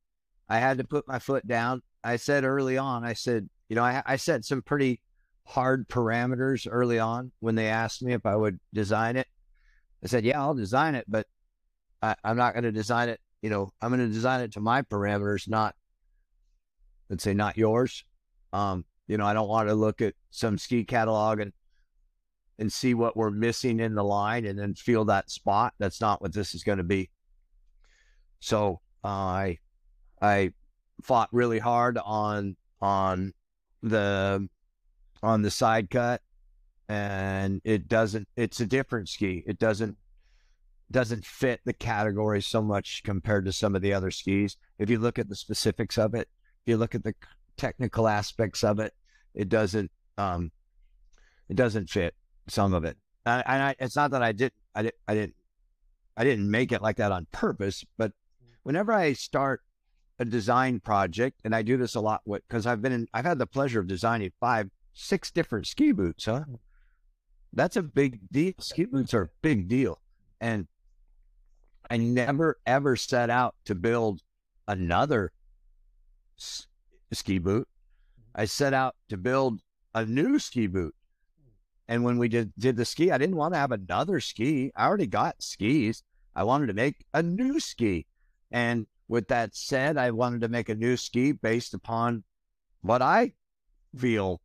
[0.49, 1.83] I had to put my foot down.
[2.05, 5.01] I said early on, I said, you know, I I set some pretty
[5.45, 9.27] hard parameters early on when they asked me if I would design it.
[10.05, 11.27] I said, yeah, I'll design it, but
[12.03, 13.21] I, I'm not going to design it.
[13.41, 15.75] You know, I'm going to design it to my parameters, not
[17.09, 18.05] let's say not yours.
[18.53, 21.53] Um, you know, I don't want to look at some ski catalog and
[22.59, 25.75] and see what we're missing in the line and then feel that spot.
[25.79, 27.11] That's not what this is going to be.
[28.41, 29.59] So uh, I
[30.21, 30.53] I
[31.03, 33.33] fought really hard on on
[33.83, 34.49] the
[35.23, 36.21] on the side cut
[36.88, 39.43] and it doesn't it's a different ski.
[39.47, 39.97] It doesn't
[40.92, 44.57] doesn't fit the category so much compared to some of the other skis.
[44.78, 46.28] If you look at the specifics of it,
[46.64, 47.14] if you look at the
[47.57, 48.92] technical aspects of it,
[49.35, 50.52] it doesn't um
[51.48, 52.14] it doesn't fit
[52.48, 52.96] some of it.
[53.26, 55.35] And I, and I it's not that I did I did I didn't
[56.16, 58.12] I didn't make it like that on purpose, but
[58.62, 59.62] whenever I start
[60.18, 63.24] a design project, and I do this a lot with because I've been in I've
[63.24, 66.44] had the pleasure of designing five, six different ski boots, huh?
[67.52, 68.52] That's a big deal.
[68.61, 70.00] Ski boots are a big deal.
[70.40, 70.68] And
[71.90, 74.23] I never ever set out to build
[74.68, 75.33] another
[76.38, 76.66] s-
[77.12, 77.68] ski boot.
[77.68, 78.40] Mm-hmm.
[78.40, 79.61] I set out to build
[79.95, 80.95] a new ski boot.
[81.88, 84.73] And when we did did the ski, I didn't want to have another ski.
[84.77, 86.03] I already got skis.
[86.35, 88.07] I wanted to make a new ski.
[88.51, 92.25] And with that said, I wanted to make a new ski based upon
[92.81, 93.33] what I
[93.97, 94.40] feel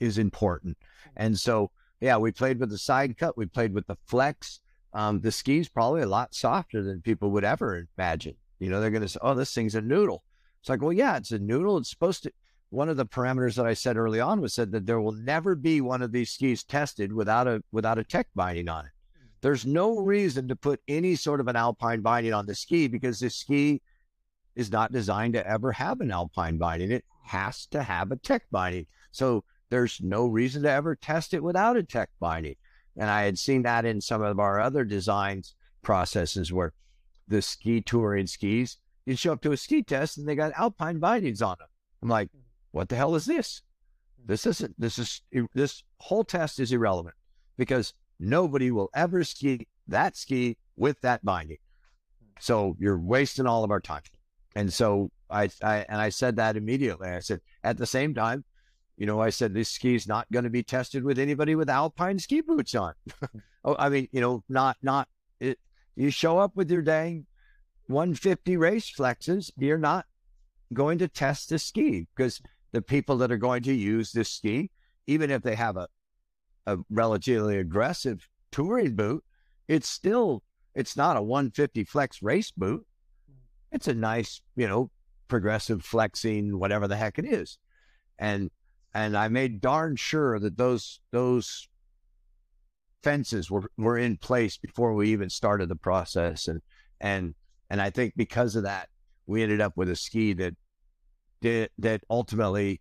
[0.00, 0.76] is important.
[0.76, 1.24] Mm-hmm.
[1.24, 4.60] And so, yeah, we played with the side cut, we played with the flex.
[4.94, 8.36] Um, the ski's probably a lot softer than people would ever imagine.
[8.58, 10.22] You know, they're going to say, oh, this thing's a noodle.
[10.60, 11.78] It's like, well, yeah, it's a noodle.
[11.78, 12.32] It's supposed to.
[12.70, 15.54] One of the parameters that I said early on was said that there will never
[15.54, 18.92] be one of these skis tested without a without a tech binding on it.
[19.42, 23.18] There's no reason to put any sort of an alpine binding on the ski because
[23.18, 23.82] the ski
[24.54, 26.92] is not designed to ever have an alpine binding.
[26.92, 28.86] It has to have a tech binding.
[29.10, 32.54] So there's no reason to ever test it without a tech binding.
[32.96, 36.72] And I had seen that in some of our other designs processes where
[37.28, 38.76] the ski touring skis,
[39.06, 41.68] you show up to a ski test and they got alpine bindings on them.
[42.02, 42.28] I'm like,
[42.70, 43.62] what the hell is this?
[44.24, 45.22] This isn't, this is,
[45.54, 47.14] this whole test is irrelevant
[47.56, 51.58] because nobody will ever ski that ski with that binding.
[52.40, 54.02] So you're wasting all of our time.
[54.54, 57.08] And so I, I and I said that immediately.
[57.08, 58.44] I said, at the same time,
[58.96, 61.70] you know, I said this ski is not going to be tested with anybody with
[61.70, 62.94] alpine ski boots on.
[63.64, 65.08] oh, I mean, you know, not not
[65.40, 65.58] it.
[65.96, 67.26] You show up with your dang
[67.86, 70.06] 150 race flexes, you're not
[70.72, 72.40] going to test the ski because
[72.72, 74.70] the people that are going to use this ski,
[75.06, 75.88] even if they have a
[76.66, 79.24] a relatively aggressive touring boot,
[79.68, 80.42] it's still
[80.74, 82.86] it's not a 150 flex race boot.
[83.70, 84.90] It's a nice, you know,
[85.28, 87.58] progressive flexing, whatever the heck it is.
[88.18, 88.50] And
[88.94, 91.68] and I made darn sure that those those
[93.02, 96.48] fences were, were in place before we even started the process.
[96.48, 96.60] And
[97.00, 97.34] and
[97.70, 98.88] and I think because of that,
[99.26, 100.54] we ended up with a ski that
[101.40, 102.80] did that ultimately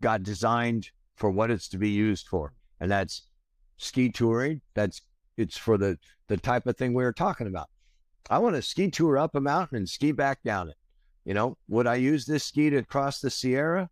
[0.00, 2.54] got designed for what it's to be used for.
[2.80, 3.22] And that's
[3.76, 4.60] ski touring.
[4.74, 5.02] That's
[5.36, 7.68] it's for the the type of thing we were talking about.
[8.30, 10.76] I want to ski tour up a mountain and ski back down it.
[11.24, 13.88] You know, would I use this ski to cross the Sierra?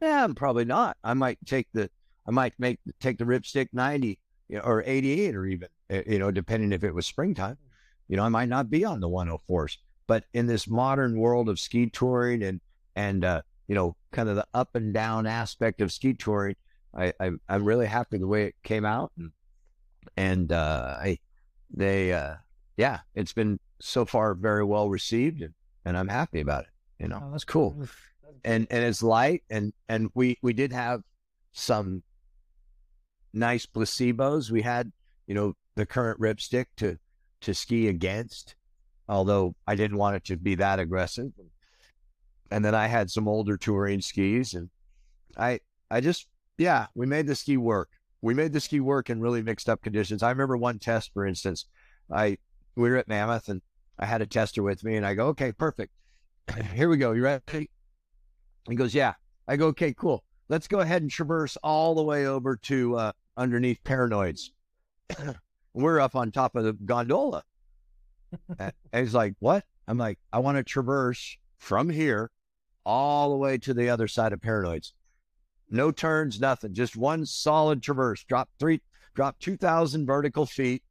[0.00, 0.96] Yeah, I'm probably not.
[1.02, 1.90] I might take the,
[2.26, 4.18] I might make take the Ripstick 90
[4.62, 7.58] or 88 or even, eh, you know, depending if it was springtime.
[8.08, 9.76] You know, I might not be on the 104s.
[10.06, 12.60] But in this modern world of ski touring and
[12.96, 16.56] and uh, you know, kind of the up and down aspect of ski touring,
[16.94, 19.32] I, I I'm really happy the way it came out and
[20.16, 21.18] and uh, I
[21.70, 22.36] they uh,
[22.76, 26.70] yeah, it's been so far very well received and, and I'm happy about it.
[27.02, 27.86] You know, Oh, that's cool.
[28.44, 31.02] And and it's light and and we we did have
[31.52, 32.02] some
[33.32, 34.50] nice placebos.
[34.50, 34.92] We had,
[35.26, 36.98] you know, the current ripstick to
[37.42, 38.56] to ski against,
[39.08, 41.30] although I didn't want it to be that aggressive.
[42.50, 44.70] And then I had some older touring skis and
[45.36, 47.90] I I just yeah, we made the ski work.
[48.20, 50.22] We made the ski work in really mixed up conditions.
[50.22, 51.66] I remember one test, for instance,
[52.10, 52.38] I
[52.74, 53.62] we were at Mammoth and
[53.98, 55.92] I had a tester with me and I go, okay, perfect.
[56.74, 57.12] Here we go.
[57.12, 57.70] You ready?
[58.68, 59.14] He goes, yeah.
[59.46, 60.24] I go, okay, cool.
[60.48, 64.50] Let's go ahead and traverse all the way over to uh, underneath Paranoids.
[65.74, 67.42] we're up on top of the gondola.
[68.58, 69.64] and he's like, what?
[69.86, 72.30] I'm like, I want to traverse from here
[72.84, 74.92] all the way to the other side of Paranoids.
[75.70, 76.74] No turns, nothing.
[76.74, 78.24] Just one solid traverse.
[78.24, 78.80] Drop three,
[79.14, 80.82] drop 2,000 vertical feet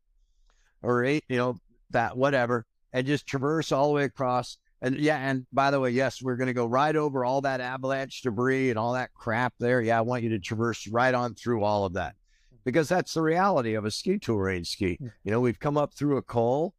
[0.82, 1.58] or eight, you know,
[1.90, 4.58] that whatever, and just traverse all the way across.
[4.82, 7.62] And yeah, and by the way, yes, we're going to go right over all that
[7.62, 9.82] avalanche debris and all that crap there.
[9.82, 12.16] Yeah, I want you to traverse right on through all of that
[12.64, 14.98] because that's the reality of a ski touring ski.
[15.02, 15.12] Mm.
[15.24, 16.76] You know, we've come up through a col,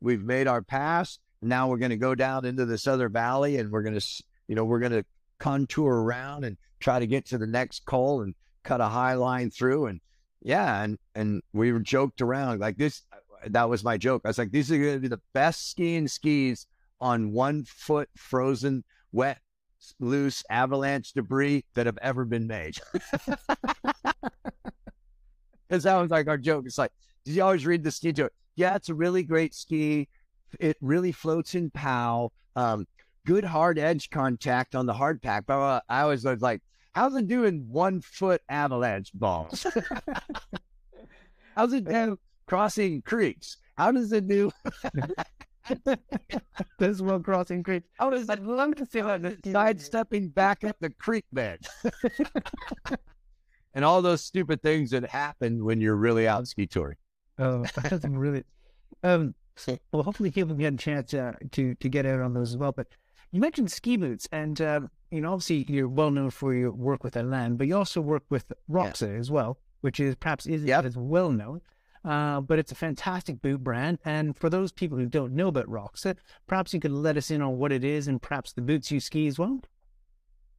[0.00, 1.18] we've made our pass.
[1.42, 4.54] Now we're going to go down into this other valley and we're going to, you
[4.54, 5.04] know, we're going to
[5.38, 9.50] contour around and try to get to the next col and cut a high line
[9.50, 9.86] through.
[9.86, 10.00] And
[10.40, 13.02] yeah, and, and we were joked around like this.
[13.48, 14.22] That was my joke.
[14.24, 16.68] I was like, these are going to be the best skiing skis
[17.02, 19.38] on one foot frozen, wet,
[20.00, 22.78] loose avalanche debris that have ever been made.
[25.72, 26.66] Because that was like our joke.
[26.66, 26.90] It's like,
[27.24, 28.32] did you always read the ski joke?
[28.56, 30.06] Yeah, it's a really great ski.
[30.60, 32.30] It really floats in POW.
[32.56, 32.86] Um,
[33.24, 35.44] good hard edge contact on the hard pack.
[35.46, 36.60] But uh, I always was like,
[36.92, 39.66] how's it doing one foot avalanche balls?
[41.56, 43.56] how's it do crossing creeks?
[43.78, 44.50] How does it do?
[46.78, 47.84] this well crossing creek.
[47.98, 51.60] How does I'd love to see this sidestepping back up the creek bed?
[53.74, 56.96] and all those stupid things that happen when you're really out ski touring.
[57.38, 58.44] Oh, that's really.
[59.02, 59.34] Um,
[59.92, 62.72] Well, hopefully people get a chance uh, to to get out on those as well.
[62.72, 62.88] But
[63.30, 67.04] you mentioned ski boots, and uh, you know, obviously you're well known for your work
[67.04, 70.84] with Elan, but you also work with Roxa as well, which is perhaps isn't Yep.
[70.84, 71.60] as well known.
[72.04, 75.66] Uh, but it's a fantastic boot brand, and for those people who don't know about
[75.66, 76.16] Roxa,
[76.48, 78.98] perhaps you could let us in on what it is and perhaps the boots you
[78.98, 79.60] ski as well.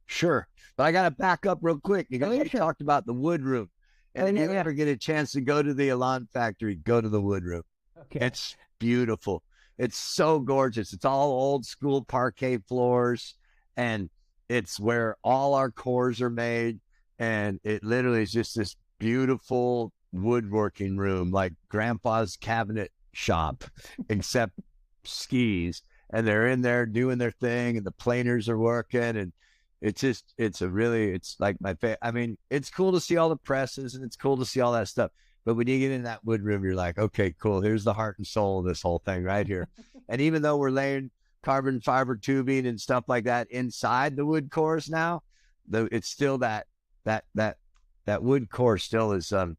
[0.06, 0.48] Sure.
[0.76, 2.60] But I got to back up real quick because Oh, you sure.
[2.60, 3.68] talked about the wood room.
[4.14, 7.00] And Oh, if you ever get a chance to go to the Elan factory, go
[7.00, 7.62] to the wood room.
[8.02, 8.24] Okay.
[8.26, 9.42] It's beautiful.
[9.78, 10.92] It's so gorgeous.
[10.92, 13.34] It's all old school parquet floors,
[13.76, 14.08] and
[14.48, 16.80] it's where all our cores are made.
[17.18, 23.64] And it literally is just this beautiful woodworking room, like grandpa's cabinet shop,
[24.08, 24.58] except
[25.04, 25.82] skis.
[26.10, 29.16] And they're in there doing their thing, and the planers are working.
[29.16, 29.32] And
[29.80, 31.98] it's just, it's a really, it's like my favorite.
[32.02, 34.72] I mean, it's cool to see all the presses and it's cool to see all
[34.72, 35.10] that stuff.
[35.44, 37.60] But when you get in that wood room, you're like, okay, cool.
[37.60, 39.68] Here's the heart and soul of this whole thing right here.
[40.08, 41.10] and even though we're laying
[41.42, 45.22] carbon fiber tubing and stuff like that inside the wood cores now,
[45.68, 46.66] though it's still that
[47.04, 47.58] that that
[48.06, 49.56] that wood core still is um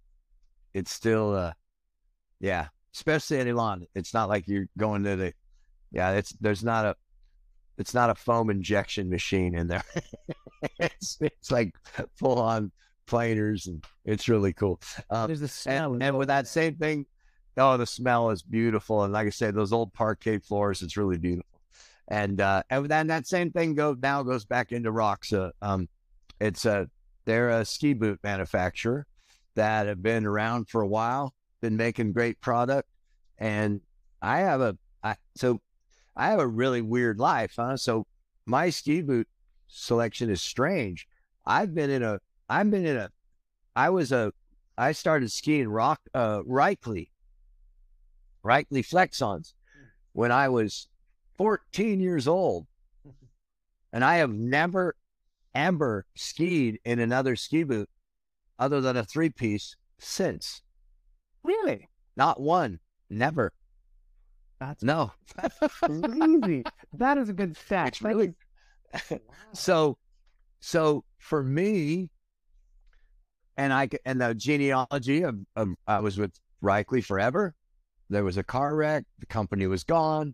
[0.75, 1.53] it's still uh
[2.39, 3.87] yeah, especially in Elan.
[3.95, 5.33] It's not like you're going to the
[5.91, 6.95] yeah, it's there's not a
[7.77, 9.83] it's not a foam injection machine in there.
[10.79, 11.73] it's it's like
[12.15, 12.71] full on
[13.07, 14.79] planers and it's really cool.
[15.09, 15.93] Um, There's the smell.
[15.93, 17.05] and, and with that same thing,
[17.57, 19.03] oh, the smell is beautiful.
[19.03, 21.61] And like I said, those old parquet floors, it's really beautiful.
[22.09, 25.51] And uh, and then that same thing go now goes back into Roxa.
[25.61, 25.87] Um,
[26.39, 26.89] it's a
[27.25, 29.07] they're a ski boot manufacturer
[29.55, 32.87] that have been around for a while, been making great product.
[33.37, 33.81] And
[34.21, 35.61] I have a I so
[36.15, 37.77] I have a really weird life, huh?
[37.77, 38.05] So
[38.45, 39.27] my ski boot
[39.67, 41.07] selection is strange.
[41.45, 43.09] I've been in a I've been in a
[43.75, 44.31] I was a
[44.77, 47.09] I started skiing rock uh Raichle,
[48.43, 49.53] Raichle Flexons
[50.13, 50.87] when I was
[51.37, 52.67] 14 years old.
[53.93, 54.93] And I have never
[55.53, 57.89] ever skied in another ski boot
[58.59, 60.61] other than a three piece since.
[61.43, 61.87] really,
[62.17, 62.79] Not one.
[63.09, 63.51] Never.
[64.59, 65.11] that's No.
[65.83, 66.63] crazy.
[66.93, 67.55] that is a good.
[67.69, 68.33] It's really
[69.51, 69.97] so
[70.61, 72.09] so for me
[73.57, 76.31] and i and the genealogy of, of i was with
[76.63, 77.53] Raichle forever
[78.09, 80.33] there was a car wreck the company was gone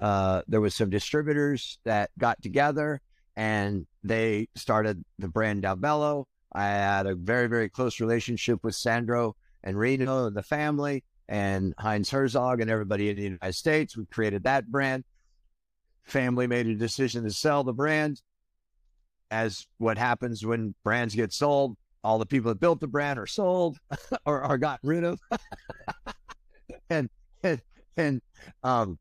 [0.00, 3.00] uh there was some distributors that got together
[3.36, 6.24] and they started the brand Dalbello.
[6.54, 11.74] I had a very, very close relationship with Sandro and Reno and the family and
[11.78, 13.96] Heinz Herzog and everybody in the United States.
[13.96, 15.04] We created that brand
[16.04, 18.20] family made a decision to sell the brand.
[19.30, 23.26] As what happens when brands get sold, all the people that built the brand are
[23.26, 23.78] sold
[24.26, 25.18] or are got rid of.
[26.90, 27.08] and,
[27.42, 27.62] and,
[27.96, 28.20] and,
[28.62, 28.98] um,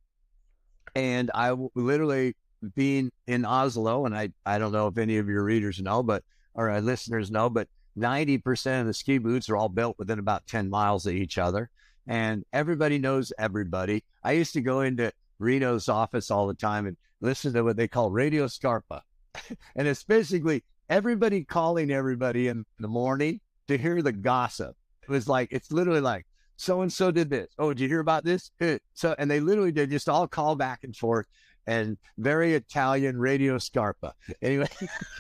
[0.96, 2.36] and I w- literally
[2.76, 6.24] being in Asolo, and I, I don't know if any of your readers know, but,
[6.54, 10.48] or uh, listeners know, but 90% of the ski boots are all built within about
[10.48, 11.70] 10 miles of each other.
[12.08, 14.04] And everybody knows everybody.
[14.24, 17.88] I used to go into Reno's office all the time and listen to what they
[17.88, 19.04] call Radio Scarpa.
[19.76, 24.76] and it's basically everybody calling everybody in the morning to hear the gossip.
[25.04, 26.26] It was like, it's literally like,
[26.58, 27.48] so and so did this.
[27.58, 28.52] Oh, did you hear about this?
[28.94, 31.26] So, and they literally did just all call back and forth
[31.66, 34.14] and very Italian Radio Scarpa.
[34.42, 34.68] Anyway,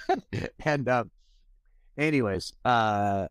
[0.65, 1.09] and, um,
[2.01, 3.27] anyways, uh,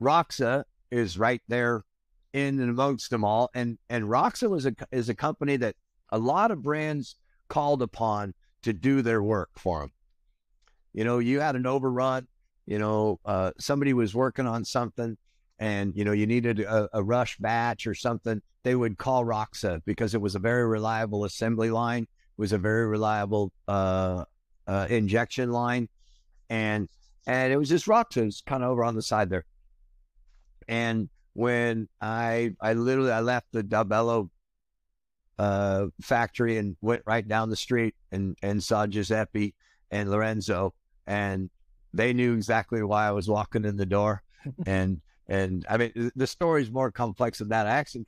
[0.00, 1.84] Roxa is right there
[2.32, 3.50] in and amongst them all.
[3.54, 5.76] And and Roxa was a is a company that
[6.10, 7.16] a lot of brands
[7.48, 9.92] called upon to do their work for them.
[10.92, 12.26] You know, you had an overrun.
[12.66, 15.16] You know, uh, somebody was working on something,
[15.58, 18.40] and you know you needed a, a rush batch or something.
[18.62, 22.06] They would call Roxa because it was a very reliable assembly line.
[22.36, 24.24] Was a very reliable uh,
[24.66, 25.88] uh, injection line,
[26.48, 26.88] and
[27.26, 28.26] and it was just Roxa.
[28.26, 29.44] It's kind of over on the side there.
[30.68, 34.28] And when I I literally I left the Dalbello
[35.38, 39.54] uh factory and went right down the street and and saw Giuseppe
[39.90, 40.74] and Lorenzo
[41.06, 41.48] and
[41.94, 44.22] they knew exactly why I was walking in the door
[44.66, 47.66] and and I mean th- the story's more complex than that.
[47.66, 48.04] I actually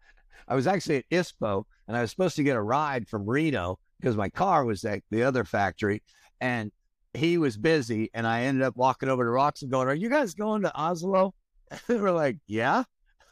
[0.48, 3.78] I was actually at ISPO and I was supposed to get a ride from Reno
[4.00, 6.02] because my car was at the other factory
[6.40, 6.70] and
[7.18, 10.08] he was busy and I ended up walking over to Rocks and going, Are you
[10.08, 11.32] guys going to Asolo?
[11.88, 12.84] they were like, Yeah.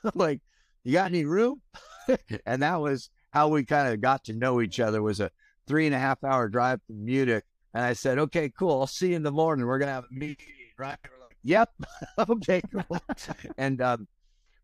[0.05, 0.41] I'm like,
[0.85, 1.61] you got any room?
[2.47, 5.31] and that was how we kind of got to know each other was a
[5.67, 7.45] three and a half hour drive from Munich.
[7.75, 8.81] And I said, okay, cool.
[8.81, 9.67] I'll see you in the morning.
[9.67, 10.47] We're to have a meeting,
[10.79, 10.97] right?
[11.43, 11.71] Yep.
[12.19, 12.99] okay, cool.
[13.59, 14.09] and um,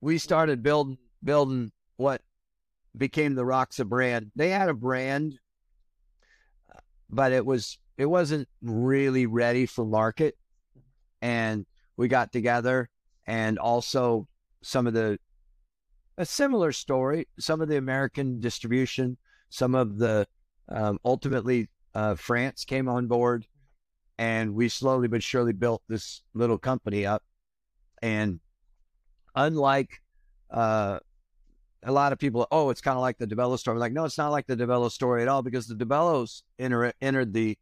[0.01, 2.23] we started building, building what
[2.97, 4.31] became the Roxa brand.
[4.35, 5.39] They had a brand,
[7.11, 10.37] but it was it wasn't really ready for market.
[11.21, 11.67] And
[11.97, 12.89] we got together
[13.27, 14.27] and also
[14.63, 15.19] some of the
[16.19, 19.17] a similar story, some of the American distribution,
[19.49, 20.27] some of the
[20.69, 23.47] um, ultimately uh, France came on board
[24.19, 27.23] and we slowly but surely built this little company up.
[28.03, 28.41] And
[29.35, 30.01] unlike
[30.51, 30.99] uh,
[31.83, 33.79] a lot of people, oh, it's kind of like the Dalbello story.
[33.79, 37.33] Like, no, it's not like the Dalbello story at all because the Dalbellos enter, entered
[37.33, 37.59] the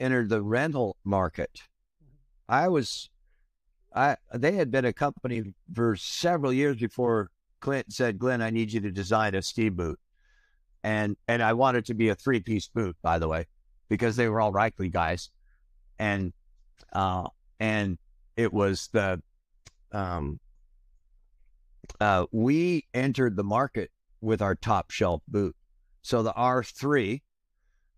[0.00, 1.62] entered the rental market.
[2.48, 3.10] I was,
[3.94, 7.30] I they had been a company for several years before
[7.60, 9.98] Clint said, "Glenn, I need you to design a ski boot,"
[10.84, 13.46] and and I wanted to be a three piece boot, by the way,
[13.88, 15.30] because they were all Raichle guys,
[15.98, 16.32] and
[16.92, 17.28] uh,
[17.58, 17.98] and
[18.36, 19.20] it was the
[19.92, 20.38] um
[22.00, 23.90] uh, we entered the market
[24.20, 25.54] with our top shelf boot.
[26.02, 27.20] So the R3,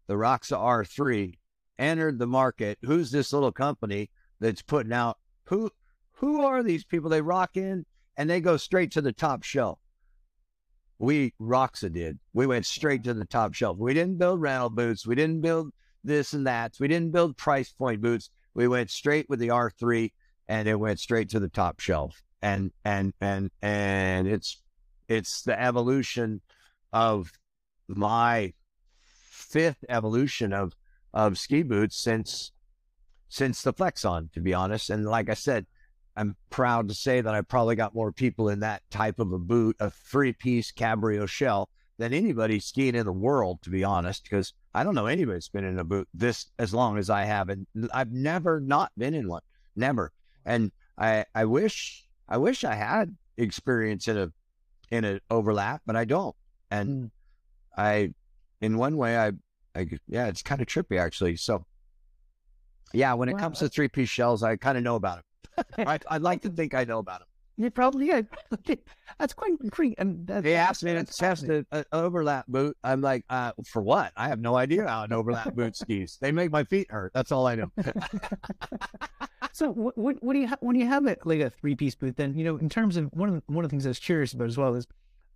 [0.07, 1.38] the Roxa R3,
[1.79, 2.79] entered the market.
[2.83, 4.11] Who's this little company
[4.41, 5.19] that's putting out?
[5.45, 5.71] Who
[6.13, 7.11] who are these people?
[7.11, 9.79] They rock in and they go straight to the top shelf.
[10.99, 12.19] We Roxa did.
[12.33, 13.79] We went straight to the top shelf.
[13.79, 15.07] We didn't build rental boots.
[15.07, 15.71] We didn't build
[16.03, 16.75] this and that.
[16.81, 18.31] We didn't build price point boots.
[18.55, 20.13] We went straight with the R3
[20.49, 24.63] and it went straight to the top shelf and and and and it's
[25.09, 26.41] it's the evolution
[26.93, 27.33] of
[27.89, 28.53] my
[29.05, 30.75] fifth evolution of
[31.15, 32.53] of ski boots since
[33.29, 34.91] since the Flexon, to be honest.
[34.91, 35.67] And like I said,
[36.17, 39.39] I'm proud to say that I probably got more people in that type of a
[39.39, 44.23] boot, a three piece Cabrio shell, than anybody skiing in the world, to be honest,
[44.23, 47.25] because I don't know anybody that's been in a boot this as long as I
[47.25, 47.49] have.
[47.49, 49.43] And I've never not been in one.
[49.77, 50.13] Never.
[50.45, 54.33] And I, I wish I wish I had experience in a
[54.91, 56.35] in an overlap, but I don't.
[56.71, 57.11] And mm.
[57.77, 58.13] I,
[58.61, 59.33] in one way, I,
[59.75, 61.37] I yeah, it's kind of trippy actually.
[61.37, 61.65] So,
[62.93, 63.41] yeah, when it wow.
[63.41, 65.23] comes to three piece shells, I kind of know about
[65.57, 65.65] them.
[65.89, 67.29] I, I'd like to think I know about them.
[67.61, 68.23] You probably yeah.
[69.19, 69.99] That's quite creepy.
[69.99, 72.77] And that's, they asked me to test an overlap boot.
[72.85, 74.13] I'm like, uh, for what?
[74.17, 76.19] I have no idea how an overlap boot skis.
[76.21, 77.11] They make my feet hurt.
[77.15, 77.73] That's all I know.
[79.53, 81.97] so what, what, what do you ha- when you have it like a three piece
[81.97, 82.17] boot?
[82.17, 83.99] Then you know, in terms of one of the, one of the things I was
[83.99, 84.87] curious about as well is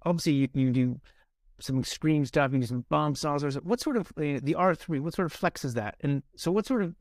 [0.04, 1.00] obviously you, you do
[1.60, 2.52] some extreme stuff.
[2.52, 3.14] You some bomb.
[3.24, 5.00] Or what sort of uh, the R three?
[5.00, 5.96] What sort of flex is that?
[6.00, 6.94] And so, what sort of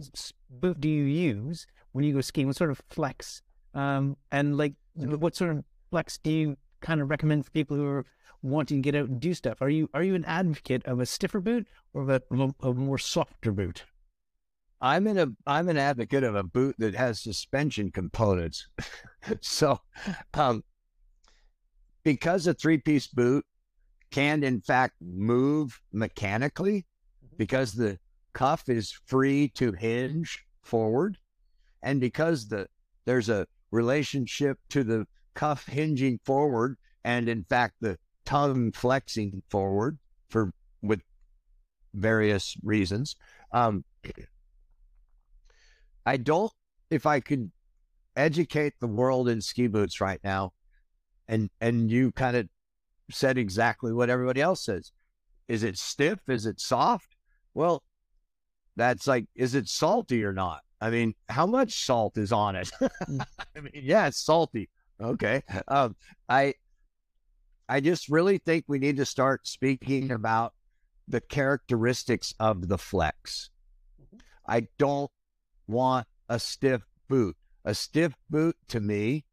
[0.49, 2.47] boot do you use when you go skiing?
[2.47, 3.41] What sort of flex?
[3.73, 7.85] Um, and like what sort of flex do you kind of recommend for people who
[7.85, 8.05] are
[8.41, 9.61] wanting to get out and do stuff?
[9.61, 12.21] Are you are you an advocate of a stiffer boot or of a,
[12.61, 13.85] a more softer boot?
[14.81, 18.67] I'm in a I'm an advocate of a boot that has suspension components.
[19.41, 19.79] so,
[20.33, 20.63] um,
[22.03, 23.45] because a three piece boot
[24.11, 26.85] can in fact move mechanically,
[27.25, 27.35] mm-hmm.
[27.37, 27.97] because the
[28.33, 31.17] cuff is free to hinge forward,
[31.81, 32.67] and because the
[33.05, 39.97] there's a relationship to the cuff hinging forward and in fact the tongue flexing forward
[40.29, 40.51] for
[40.81, 41.01] with
[41.93, 43.15] various reasons
[43.53, 43.83] um,
[46.05, 46.51] i don't
[46.89, 47.51] if i could
[48.15, 50.51] educate the world in ski boots right now
[51.27, 52.47] and and you kind of
[53.13, 54.91] said exactly what everybody else says
[55.47, 57.15] is it stiff is it soft
[57.53, 57.83] well
[58.75, 62.71] that's like is it salty or not I mean, how much salt is on it?
[62.81, 63.23] Mm.
[63.55, 64.67] I mean, yeah, it's salty.
[64.99, 65.43] Okay.
[65.67, 65.95] Um,
[66.27, 66.55] I
[67.69, 70.53] I just really think we need to start speaking about
[71.07, 73.49] the characteristics of the flex.
[74.47, 75.11] I don't
[75.67, 77.37] want a stiff boot.
[77.63, 79.25] A stiff boot to me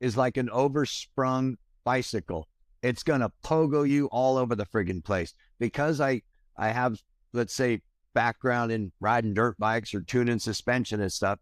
[0.00, 2.48] is like an oversprung bicycle.
[2.82, 6.22] It's gonna pogo you all over the friggin' place because I
[6.56, 7.00] I have
[7.32, 7.82] let's say
[8.14, 11.38] background in riding dirt bikes or tuning suspension and stuff.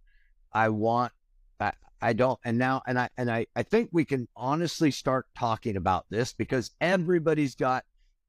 [0.52, 1.12] I want
[1.60, 5.26] I, I don't and now and I and I, I think we can honestly start
[5.36, 7.84] talking about this because everybody's got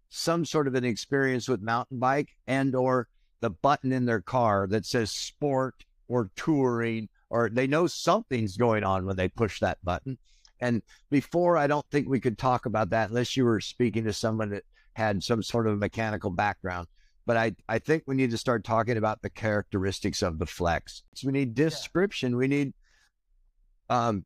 [0.10, 3.08] some sort of an experience with mountain bike and or
[3.42, 8.84] the button in their car that says sport or touring or they know something's going
[8.84, 10.18] on when they push that button.
[10.62, 14.14] And before I don't think we could talk about that unless you were speaking to
[14.14, 16.88] someone that had some sort of mechanical background
[17.30, 21.04] but I, I think we need to start talking about the characteristics of the flex.
[21.14, 22.32] So we need description.
[22.32, 22.38] Yeah.
[22.40, 22.74] We need,
[23.88, 24.26] um,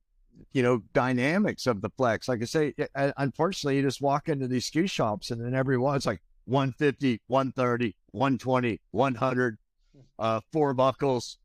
[0.53, 2.29] you know, dynamics of the flex.
[2.29, 6.05] Like I say, unfortunately, you just walk into these ski shops and then everyone it's
[6.05, 9.57] like 150, 130, 120, 100,
[10.19, 11.39] uh, four buckles.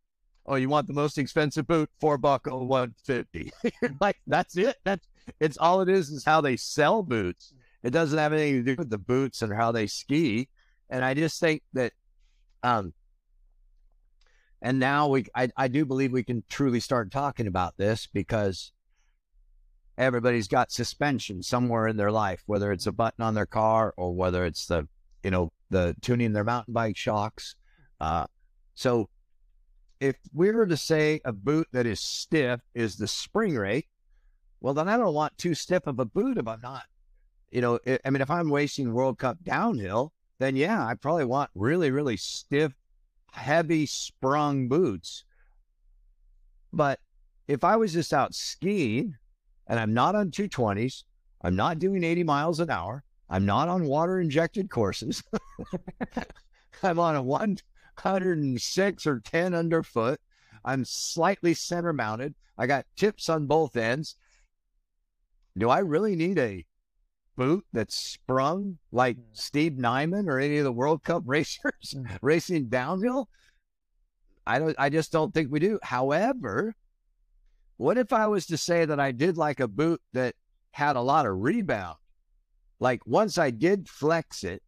[0.49, 1.91] Oh, you want the most expensive boot?
[2.01, 3.53] Four buckle, 150.
[4.01, 4.77] like, that's it.
[4.83, 5.07] That's,
[5.41, 8.77] it's all it is, is how they sell boots It doesn't have anything to do
[8.79, 10.49] with the boots and how they ski.
[10.89, 11.93] And I just think that,
[12.63, 12.95] um,
[14.63, 18.73] and now we, I, I do believe we can truly start talking about this because
[19.99, 24.15] everybody's got suspension somewhere in their life, whether it's a button on their car or
[24.15, 24.89] whether it's the,
[25.23, 27.55] you know, the tuning their mountain bike shocks.
[28.01, 28.27] Uh,
[28.75, 29.11] so
[30.01, 33.87] if we were to say a boot that is stiff is the spring rate,
[34.61, 36.85] well, then I don't want too stiff of a boot if I'm not,
[37.51, 41.51] you know, I mean, if I'm racing World Cup downhill, then yeah, I probably want
[41.55, 42.73] really, really stiff,
[43.33, 45.25] heavy sprung boots.
[46.73, 47.01] But
[47.47, 49.17] if I was just out skiing
[49.67, 51.05] and I'm not on 220s,
[51.43, 55.23] I'm not doing 80 miles an hour, I'm not on water injected courses,
[56.83, 57.23] I'm on a
[57.99, 60.21] 106 or 10 underfoot,
[60.65, 64.17] I'm slightly center mounted, I got tips on both ends.
[65.57, 66.67] Do I really need a
[67.37, 69.23] boot that's sprung like mm.
[69.33, 72.19] Steve Nyman or any of the World Cup racers mm.
[72.21, 73.29] racing downhill?
[74.47, 75.79] I don't I just don't think we do.
[75.83, 76.75] However,
[77.77, 80.35] what if I was to say that I did like a boot that
[80.73, 81.99] had a lot of rebound?
[82.81, 84.63] Like once I did flex it,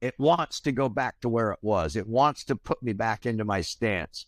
[0.00, 1.96] it wants to go back to where it was.
[1.96, 4.26] It wants to put me back into my stance.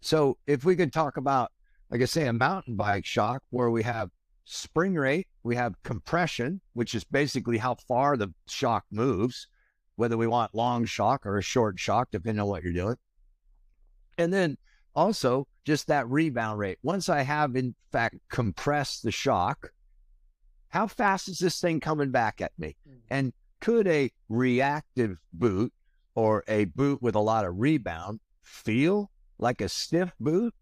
[0.00, 1.50] So if we could talk about,
[1.90, 4.10] like I say, a mountain bike shock where we have
[4.44, 9.48] spring rate, we have compression, which is basically how far the shock moves,
[9.96, 12.96] whether we want long shock or a short shock, depending on what you're doing.
[14.18, 14.58] And then
[14.94, 16.78] also just that rebound rate.
[16.82, 19.70] Once I have, in fact, compressed the shock,
[20.68, 22.76] how fast is this thing coming back at me?
[22.86, 22.98] Hmm.
[23.08, 23.32] And
[23.64, 25.72] could a reactive boot
[26.14, 30.54] or a boot with a lot of rebound feel like a stiff boot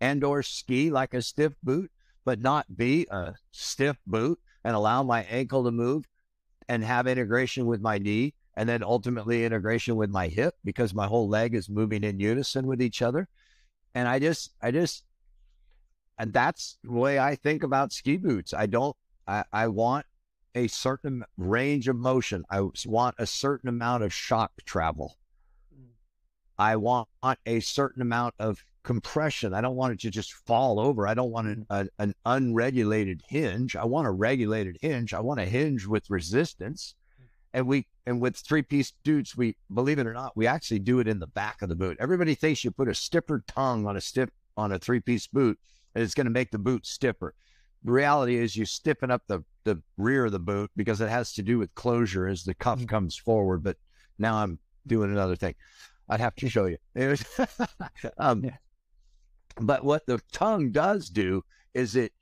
[0.00, 1.90] and or ski like a stiff boot?
[2.24, 6.04] but not be a stiff boot and allow my ankle to move
[6.68, 11.06] and have integration with my knee and then ultimately integration with my hip because my
[11.06, 13.28] whole leg is moving in unison with each other.
[13.94, 15.04] And I just, I just,
[16.18, 18.52] and that's the way I think about ski boots.
[18.52, 18.94] I don't,
[19.26, 20.04] I, I want
[20.54, 22.44] a certain range of motion.
[22.50, 25.16] I want a certain amount of shock travel.
[25.74, 25.90] Mm.
[26.58, 27.08] I want
[27.46, 29.54] a certain amount of compression.
[29.54, 31.06] I don't want it to just fall over.
[31.06, 33.76] I don't want an, a, an unregulated hinge.
[33.76, 35.12] I want a regulated hinge.
[35.12, 36.94] I want a hinge with resistance.
[37.52, 41.00] And we and with three piece dudes, we believe it or not, we actually do
[41.00, 41.96] it in the back of the boot.
[42.00, 45.58] Everybody thinks you put a stiffer tongue on a stiff on a three piece boot
[45.94, 47.34] and it's going to make the boot stiffer.
[47.82, 51.32] The reality is you stiffen up the the rear of the boot because it has
[51.34, 52.86] to do with closure as the cuff mm-hmm.
[52.86, 53.62] comes forward.
[53.62, 53.76] But
[54.18, 55.54] now I'm doing another thing.
[56.08, 56.76] I'd have to show you.
[58.18, 58.56] um, yeah.
[59.60, 61.42] But what the tongue does do
[61.74, 62.12] is it,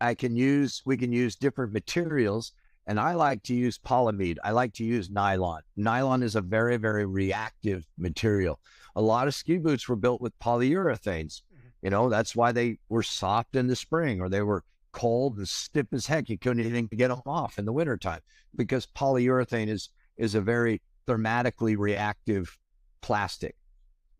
[0.00, 2.52] I can use, we can use different materials.
[2.86, 4.38] And I like to use polyamide.
[4.42, 5.60] I like to use nylon.
[5.76, 8.58] Nylon is a very, very reactive material.
[8.96, 11.42] A lot of ski boots were built with polyurethanes.
[11.42, 11.68] Mm-hmm.
[11.82, 15.48] You know, that's why they were soft in the spring or they were cold and
[15.48, 16.28] stiff as heck.
[16.28, 18.20] You couldn't even get them off in the wintertime
[18.56, 22.56] because polyurethane is, is a very thermatically reactive
[23.00, 23.56] plastic.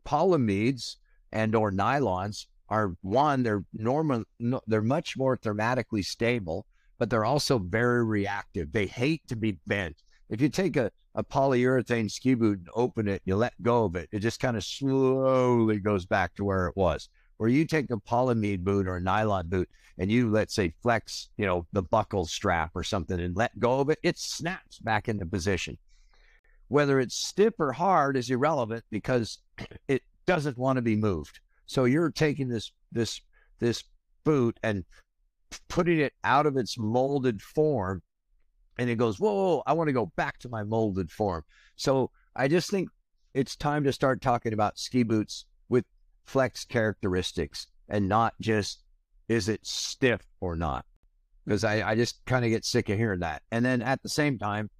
[0.07, 0.97] Polyamides
[1.33, 6.66] and or nylons are one, they're normal, no, they're much more thermatically stable,
[6.99, 8.73] but they're also very reactive.
[8.73, 10.03] They hate to be bent.
[10.29, 13.97] If you take a, a polyurethane ski boot and open it, you let go of
[13.97, 17.09] it, it just kind of slowly goes back to where it was.
[17.41, 21.30] Where you take a polyamide boot or a nylon boot and you, let's say, flex,
[21.38, 25.09] you know, the buckle strap or something and let go of it, it snaps back
[25.09, 25.78] into position.
[26.68, 29.38] Whether it's stiff or hard is irrelevant because
[29.88, 31.41] it doesn't want to be moved.
[31.64, 33.22] So you're taking this this
[33.59, 33.84] this
[34.22, 34.84] boot and
[35.70, 38.03] putting it out of its molded form,
[38.78, 41.45] and it goes, whoa, whoa I want to go back to my molded form.
[41.76, 42.91] So I just think
[43.32, 45.47] it's time to start talking about ski boots
[46.27, 48.83] flex characteristics and not just
[49.29, 50.85] is it stiff or not.
[51.45, 53.43] Because I, I just kind of get sick of hearing that.
[53.51, 54.71] And then at the same time,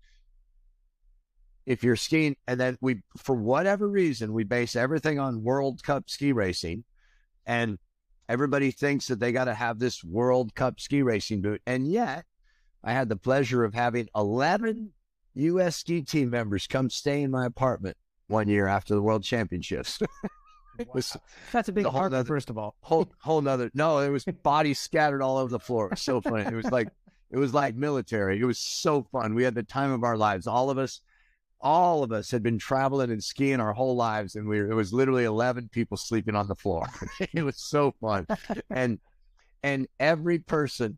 [1.67, 6.11] if you're skiing, and then we, for whatever reason, we base everything on World Cup
[6.11, 6.85] ski racing,
[7.47, 7.79] and
[8.29, 11.63] everybody thinks that they got to have this World Cup ski racing boot.
[11.67, 12.25] And yet,
[12.83, 14.91] I had the pleasure of having 11
[15.35, 15.77] U.S.
[15.77, 20.01] ski team members come stay in my apartment one year after the World Championships.
[20.93, 21.17] was,
[21.53, 22.77] That's a big heart, nother, first of all.
[22.81, 23.71] Whole whole nother.
[23.75, 25.87] No, it was bodies scattered all over the floor.
[25.87, 26.45] It was so funny.
[26.45, 26.89] It was like
[27.31, 28.41] it was like military.
[28.41, 29.35] It was so fun.
[29.35, 30.47] We had the time of our lives.
[30.47, 31.01] All of us
[31.61, 34.75] all of us had been traveling and skiing our whole lives and we were, it
[34.75, 36.87] was literally 11 people sleeping on the floor
[37.35, 38.27] it was so fun
[38.71, 38.99] and
[39.63, 40.97] and every person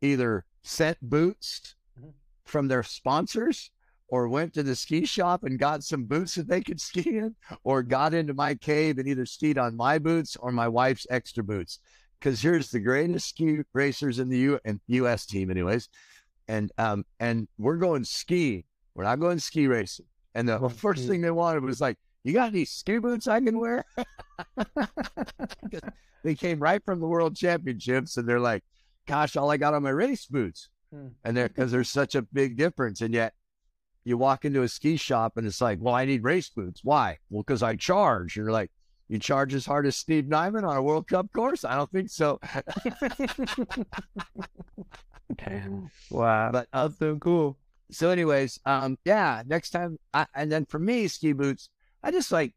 [0.00, 2.08] either sent boots mm-hmm.
[2.46, 3.70] from their sponsors
[4.12, 7.34] or went to the ski shop and got some boots that they could ski in
[7.64, 11.42] or got into my cave and either skied on my boots or my wife's extra
[11.42, 11.78] boots.
[12.20, 15.88] Because here's the greatest ski racers in the U- US team, anyways.
[16.46, 18.66] And um and we're going ski.
[18.94, 20.04] We're not going ski racing.
[20.34, 23.58] And the first thing they wanted was like, you got any ski boots I can
[23.58, 23.82] wear?
[26.22, 28.62] they came right from the world championships and they're like,
[29.06, 30.68] gosh, all I got on my race boots.
[30.92, 31.08] Hmm.
[31.24, 33.00] And there, because there's such a big difference.
[33.00, 33.32] And yet
[34.04, 36.80] you walk into a ski shop and it's like, well, I need race boots.
[36.82, 37.18] Why?
[37.30, 38.36] Well, because I charge.
[38.36, 38.70] You're like,
[39.08, 41.64] you charge as hard as Steve Nyman on a World Cup course?
[41.64, 42.40] I don't think so.
[45.36, 45.90] Damn.
[46.10, 47.56] Wow, but uh, that's so cool.
[47.90, 51.70] so, anyways, um, yeah, next time, I, and then for me, ski boots,
[52.02, 52.54] I just like,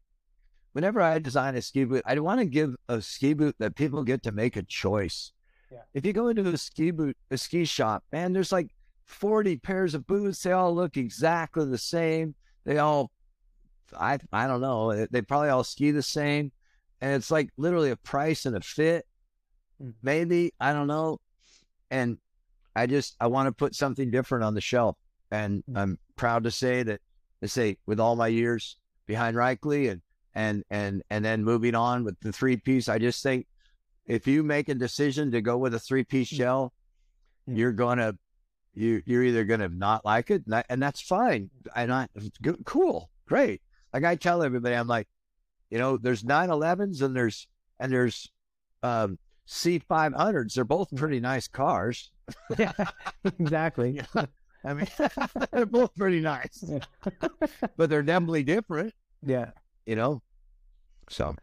[0.72, 4.02] whenever I design a ski boot, I want to give a ski boot that people
[4.02, 5.32] get to make a choice.
[5.72, 5.78] Yeah.
[5.94, 8.68] If you go into a ski boot, a ski shop, man, there's like
[9.06, 10.42] 40 pairs of boots.
[10.42, 12.34] They all look exactly the same.
[12.64, 13.10] They all,
[13.98, 16.52] I, I don't know, they- probably all ski the same.
[17.00, 19.06] And it's like literally a price and a fit.
[19.82, 19.94] Mm.
[20.02, 21.20] Maybe, I don't know.
[21.90, 22.18] And
[22.74, 24.96] I just, I want to put something different on the shelf.
[25.30, 25.78] And Mm.
[25.78, 27.00] I'm proud to say that,
[27.42, 28.76] to say, with all my years
[29.06, 30.00] behind Raichle and,
[30.34, 33.46] and, and, and then moving on with the three piece, I just think
[34.06, 36.72] if you make a decision to go with a three piece shell,
[37.48, 37.56] Mm.
[37.58, 38.14] you're gonna
[38.76, 41.50] you you're either gonna not like it, and, that- and that's fine.
[41.74, 42.08] And I
[42.42, 43.62] good, cool, great.
[43.92, 45.08] Like I tell everybody, I'm like,
[45.70, 47.48] you know, there's 911s and there's
[47.80, 48.30] and there's
[48.82, 50.54] um, C500s.
[50.54, 52.10] They're both pretty nice cars.
[52.58, 52.72] yeah,
[53.38, 54.00] exactly.
[54.64, 54.86] I mean,
[55.52, 56.64] they're both pretty nice,
[57.76, 58.94] but they're definitely different.
[59.24, 59.50] Yeah.
[59.86, 60.22] You know,
[61.08, 61.36] so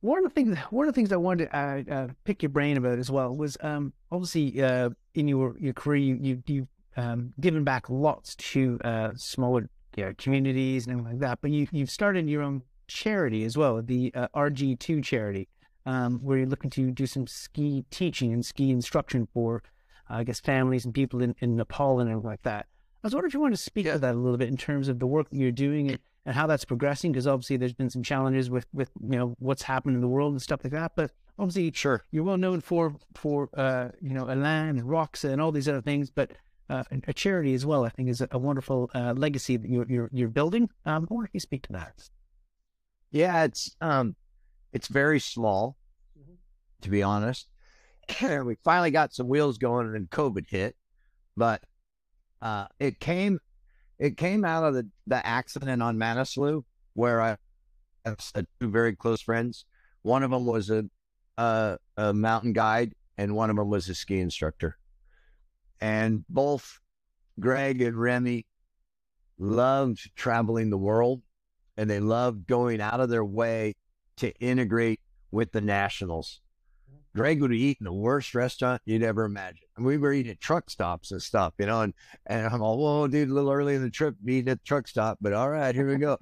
[0.00, 2.50] one of the things, one of the things I wanted to uh, uh, pick your
[2.50, 6.68] brain about as well was um, obviously uh, in your your career you you you've
[6.96, 11.50] um, given back lots to uh, smaller you know, communities and everything like that, but
[11.50, 15.48] you you've started your own charity as well, the uh, RG2 charity,
[15.86, 19.62] um, where you're looking to do some ski teaching and ski instruction for,
[20.08, 22.66] uh, I guess, families and people in, in Nepal and everything like that.
[23.04, 23.92] I was wondering if you want to speak Yeah.
[23.94, 25.98] to that a little bit in terms of the work that you're doing and,
[26.28, 29.62] and how that's progressing, because obviously there's been some challenges with, with you know what's
[29.62, 30.92] happened in the world and stuff like that.
[30.94, 32.04] But obviously sure.
[32.10, 35.80] you're well known for for uh, you know Elan and Roxa and all these other
[35.80, 36.32] things, but
[36.68, 39.86] uh, a- charity as well, I think, is a, a wonderful uh, legacy that you're
[39.88, 40.68] you're, you're building.
[40.84, 42.10] Um, wonder if you speak to that.
[43.10, 44.14] Yeah, it's um,
[44.74, 45.76] it's very small,
[46.18, 46.36] Mhm.
[46.82, 47.48] to be honest.
[48.44, 50.76] we finally got some wheels going, and then COVID hit.
[51.38, 51.62] But
[52.42, 53.38] uh, it came,
[53.98, 57.36] it came out of the the accident on Manaslu, where I
[58.04, 59.64] have two very close friends.
[60.02, 60.84] One of them was a,
[61.36, 64.78] a a mountain guide, and one of them was a ski instructor.
[65.80, 66.80] And both
[67.38, 68.46] Greg and Remy
[69.38, 71.22] loved traveling the world
[71.78, 73.72] and they loved going out of their way
[74.16, 76.40] to integrate with the nationals.
[77.18, 79.66] Greg would eat in the worst restaurant you'd ever imagine.
[79.76, 81.92] And we were eating at truck stops and stuff, you know, and,
[82.26, 84.86] and I'm all, whoa, dude, a little early in the trip, eating at the truck
[84.86, 86.16] stop, but all right, here we go.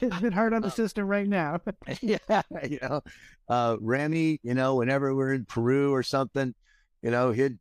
[0.00, 1.60] it's a bit hard on the system right now.
[2.02, 3.00] yeah, you know,
[3.48, 6.52] uh, Remy, you know, whenever we're in Peru or something,
[7.00, 7.60] you know, he'd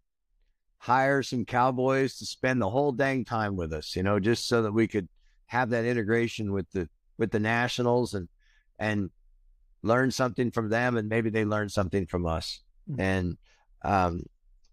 [0.80, 4.64] hire some cowboys to spend the whole dang time with us, you know, just so
[4.64, 5.08] that we could
[5.46, 6.90] have that integration with the
[7.20, 8.28] with the nationals and
[8.80, 9.12] and
[9.84, 12.62] learn something from them, and maybe they learn something from us.
[12.90, 13.00] Mhm.
[13.00, 13.38] And
[13.84, 14.24] um,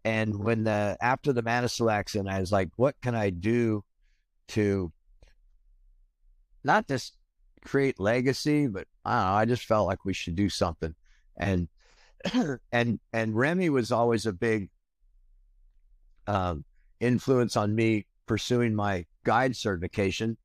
[0.04, 3.84] and when the after the Manaslu accident, I was like, what can I do
[4.48, 4.92] to
[6.62, 7.16] not just
[7.64, 10.94] create legacy, but I don't know, I just felt like we should do something.
[11.36, 11.68] And
[12.72, 14.70] and and Remy was always a big
[16.26, 16.64] um,
[17.00, 20.36] influence on me pursuing my guide certification.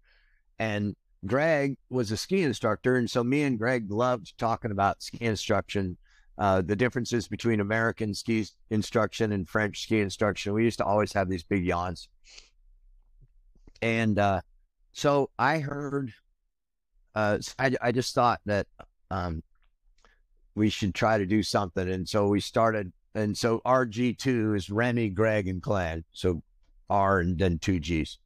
[0.58, 0.96] And
[1.26, 5.98] Greg was a ski instructor, and so me and Greg loved talking about ski instruction,
[6.38, 10.54] uh, the differences between American ski instruction and French ski instruction.
[10.54, 12.08] We used to always have these big yawns.
[13.82, 14.42] And uh,
[14.94, 16.14] so I heard,
[17.16, 18.68] uh, I, I just thought that
[19.12, 19.44] um,
[20.56, 21.90] we should try to do something.
[21.90, 26.06] And so we started, and so RG2 is Remy, Greg, and Glenn.
[26.14, 26.44] So
[26.90, 28.20] R and then two G's.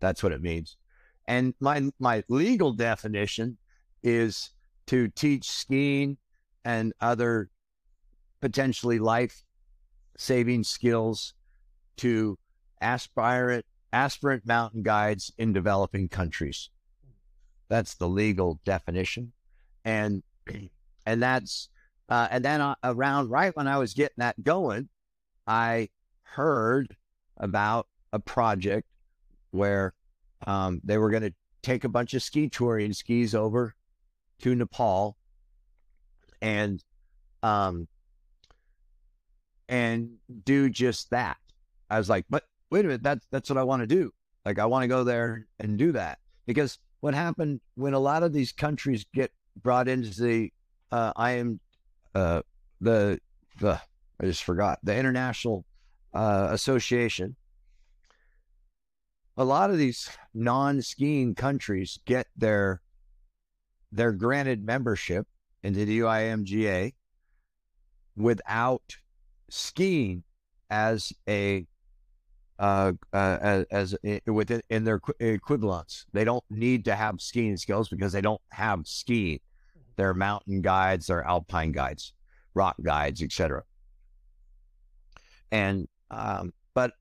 [0.00, 0.76] That's what it means.
[1.28, 3.58] And my my legal definition
[4.02, 4.50] is
[4.86, 6.16] to teach skiing
[6.64, 7.50] and other
[8.40, 9.44] potentially life
[10.16, 11.34] saving skills
[11.98, 12.38] to
[12.80, 16.70] aspirant aspirant mountain guides in developing countries.
[17.68, 19.32] That's the legal definition,
[19.84, 20.22] and
[21.06, 21.68] and that's
[22.08, 24.88] uh, and then uh, around right when I was getting that going,
[25.46, 25.90] I
[26.22, 26.96] heard
[27.36, 28.88] about a project
[29.50, 29.92] where
[30.46, 33.74] um, they were going to take a bunch of ski touring skis over
[34.40, 35.16] to Nepal
[36.40, 36.82] and
[37.42, 37.88] um
[39.68, 40.10] and
[40.44, 41.36] do just that.
[41.90, 44.12] I was like, but wait a minute, that's that's what I want to do.
[44.44, 46.18] Like I want to go there and do that.
[46.46, 49.30] Because what happened when a lot of these countries get
[49.62, 50.52] brought into the
[50.90, 51.60] uh I am
[52.14, 52.42] uh
[52.80, 53.20] the
[53.60, 53.80] the
[54.20, 55.64] I just forgot the international
[56.14, 57.36] uh association
[59.38, 62.82] a lot of these non-skiing countries get their
[63.92, 65.26] their granted membership
[65.62, 66.92] into the UIMGA
[68.16, 68.96] without
[69.48, 70.24] skiing
[70.70, 71.66] as a
[72.58, 76.06] uh, uh, as, as within in their equivalents.
[76.12, 79.38] They don't need to have skiing skills because they don't have skiing.
[79.96, 82.12] They're mountain guides, they're alpine guides,
[82.54, 83.62] rock guides, etc.
[85.52, 86.92] And um, but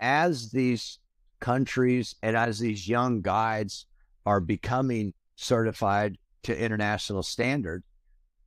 [0.00, 0.98] as these
[1.40, 3.86] countries and as these young guides
[4.26, 7.82] are becoming certified to international standard,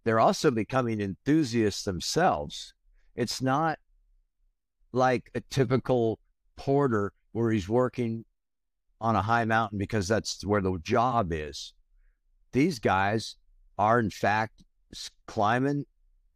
[0.03, 2.73] they're also becoming enthusiasts themselves.
[3.15, 3.79] It's not
[4.91, 6.19] like a typical
[6.55, 8.25] porter where he's working
[8.99, 11.73] on a high mountain because that's where the job is.
[12.51, 13.37] These guys
[13.77, 14.63] are in fact
[15.25, 15.85] climbing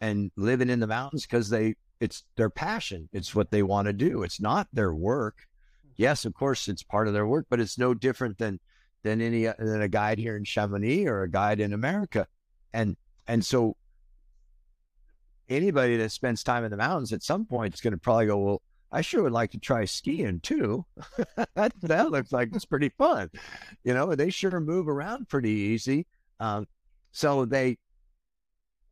[0.02, 3.10] and living in the mountains because they it's their passion.
[3.14, 4.24] It's what they want to do.
[4.24, 5.48] It's not their work
[5.96, 8.60] yes, of course, it's part of their work, but it's no different than
[9.04, 12.28] than any than a guide here in Chamonix or a guide in America,
[12.74, 12.96] and
[13.28, 13.76] and so
[15.50, 18.38] anybody that spends time in the mountains at some point is going to probably go,
[18.38, 20.86] well, I sure would like to try skiing too.
[21.56, 23.30] that that looks like it's pretty fun,
[23.84, 24.16] you know.
[24.16, 26.08] They sure move around pretty easy.
[26.40, 26.66] Um,
[27.12, 27.78] so they,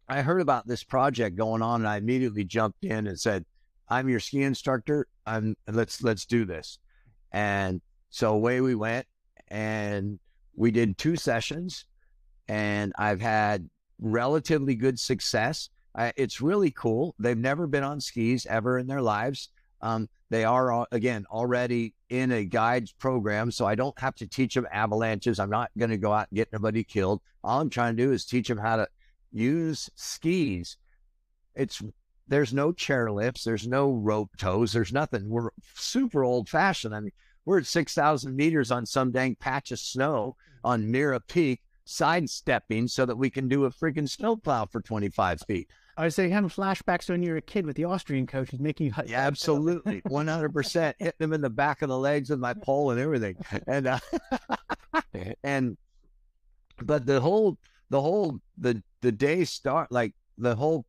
[0.09, 3.45] I heard about this project going on, and I immediately jumped in and said,
[3.87, 5.07] "I'm your ski instructor.
[5.25, 6.79] I'm let's let's do this."
[7.33, 9.07] And so away we went
[9.49, 10.19] and
[10.55, 11.85] we did two sessions
[12.47, 13.69] and I've had
[13.99, 15.69] relatively good success.
[15.95, 17.15] I, it's really cool.
[17.19, 19.49] They've never been on skis ever in their lives.
[19.81, 24.55] Um, they are again already in a guides program, so I don't have to teach
[24.55, 25.39] them avalanches.
[25.39, 27.21] I'm not going to go out and get anybody killed.
[27.43, 28.87] All I'm trying to do is teach them how to
[29.31, 30.77] use skis.
[31.55, 31.83] It's
[32.33, 35.29] there's no chair chairlifts, there's no rope tows, there's nothing.
[35.29, 36.95] We're super old fashioned.
[36.95, 37.11] I mean,
[37.45, 43.05] we're at 6,000 meters on some dang patch of snow on Mera Peak, sidestepping so
[43.05, 45.69] that we can do a freaking snowplow for 25 feet.
[45.95, 48.59] I was saying, having flashbacks when you were a kid with the Austrian coach who's
[48.59, 48.93] making you.
[49.05, 50.01] Yeah, absolutely.
[50.01, 50.93] 100%.
[50.97, 53.35] Hitting him in the back of the legs with my pole and everything.
[53.67, 53.99] And, uh,
[55.43, 55.77] and,
[56.81, 57.59] but the whole,
[57.91, 60.87] the whole, the, the day start, like the whole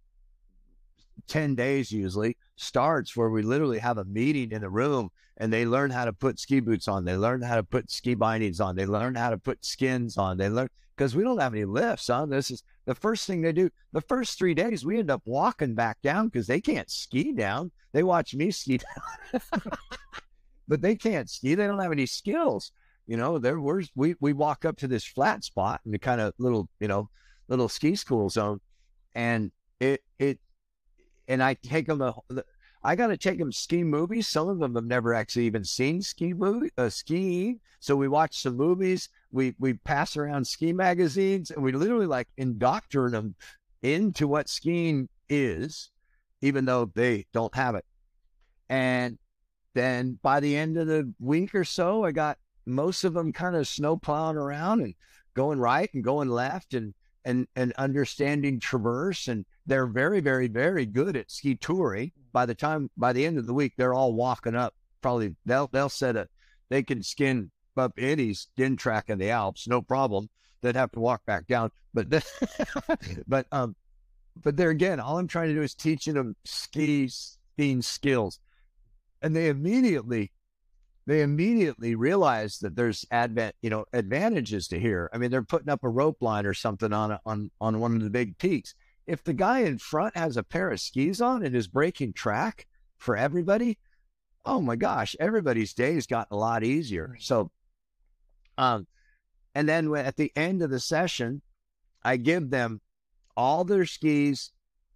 [1.26, 5.66] 10 days usually starts where we literally have a meeting in the room and they
[5.66, 7.04] learn how to put ski boots on.
[7.04, 8.76] They learn how to put ski bindings on.
[8.76, 10.36] They learn how to put skins on.
[10.36, 12.26] They learn because we don't have any lifts, huh?
[12.26, 13.68] This is the first thing they do.
[13.92, 17.72] The first three days, we end up walking back down because they can't ski down.
[17.92, 18.78] They watch me ski
[19.32, 19.40] down,
[20.68, 21.54] but they can't ski.
[21.54, 22.70] They don't have any skills.
[23.06, 26.20] You know, there we're, we we walk up to this flat spot in the kind
[26.20, 27.10] of little you know
[27.48, 28.60] little ski school zone,
[29.14, 29.50] and
[29.80, 30.38] it it
[31.28, 32.44] and I take them the,
[32.82, 34.28] I got to take them ski movies.
[34.28, 37.60] Some of them have never actually even seen ski movie uh, skiing.
[37.80, 39.08] So we watch some movies.
[39.32, 43.34] We we pass around ski magazines, and we literally like indoctrinate them
[43.82, 45.90] into what skiing is,
[46.42, 47.84] even though they don't have it.
[48.68, 49.18] And
[49.74, 53.56] then by the end of the week or so, I got most of them kind
[53.56, 54.94] of snow plowing around and
[55.34, 56.94] going right and going left and
[57.24, 62.54] and and understanding traverse and they're very very very good at ski touring by the
[62.54, 64.74] time by the end of the week they're all walking up.
[65.00, 66.28] Probably they'll they'll set a
[66.68, 70.28] they can skin up any skin track in the alps no problem.
[70.60, 71.70] They'd have to walk back down.
[71.92, 72.08] But
[73.26, 73.76] but um
[74.42, 78.40] but there again all i'm trying to do is teaching them ski skiing skills.
[79.22, 80.32] And they immediately
[81.06, 85.10] they immediately realize that there's advent, you know, advantages to here.
[85.12, 87.94] I mean, they're putting up a rope line or something on a, on on one
[87.96, 88.74] of the big peaks.
[89.06, 92.66] If the guy in front has a pair of skis on and is breaking track
[92.96, 93.78] for everybody,
[94.46, 97.16] oh my gosh, everybody's day has got a lot easier.
[97.20, 97.50] So,
[98.56, 98.86] um,
[99.54, 101.42] and then at the end of the session,
[102.02, 102.80] I give them
[103.36, 104.52] all their skis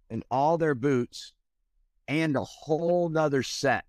[0.09, 1.33] and all their boots
[2.07, 3.85] and a whole nother set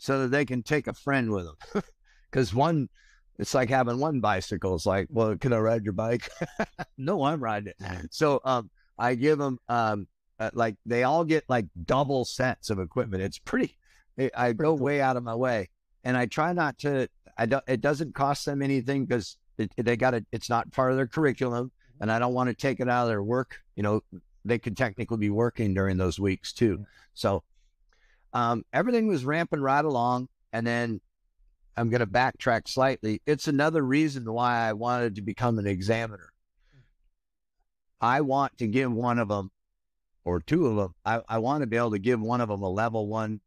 [0.00, 1.82] so that they can take a friend with them.
[2.30, 2.88] Because one,
[3.40, 4.76] it's like having one bicycle.
[4.76, 6.30] It's like, well, can I ride your bike?
[6.96, 8.08] no, I'm riding it.
[8.12, 10.06] So um, I give them um,
[10.38, 13.24] uh, like they all get like double sets of equipment.
[13.24, 13.76] It's pretty,
[14.16, 15.70] I, I go way out of my way,
[16.04, 17.08] and I try not to.
[17.36, 17.64] I don't.
[17.66, 19.36] It doesn't cost them anything because
[19.76, 20.24] they got it.
[20.30, 23.08] It's not part of their curriculum, and I don't want to take it out of
[23.08, 23.56] their work.
[23.74, 24.02] You know,
[24.44, 26.86] they could technically be working during those weeks too.
[27.14, 27.42] So,
[28.32, 31.00] um, everything was ramping right along, and then
[31.76, 33.22] I'm going to backtrack slightly.
[33.26, 36.32] It's another reason why I wanted to become an examiner.
[38.00, 39.50] I want to give one of them
[40.24, 40.94] or two of them.
[41.04, 43.40] I, I want to be able to give one of them a level one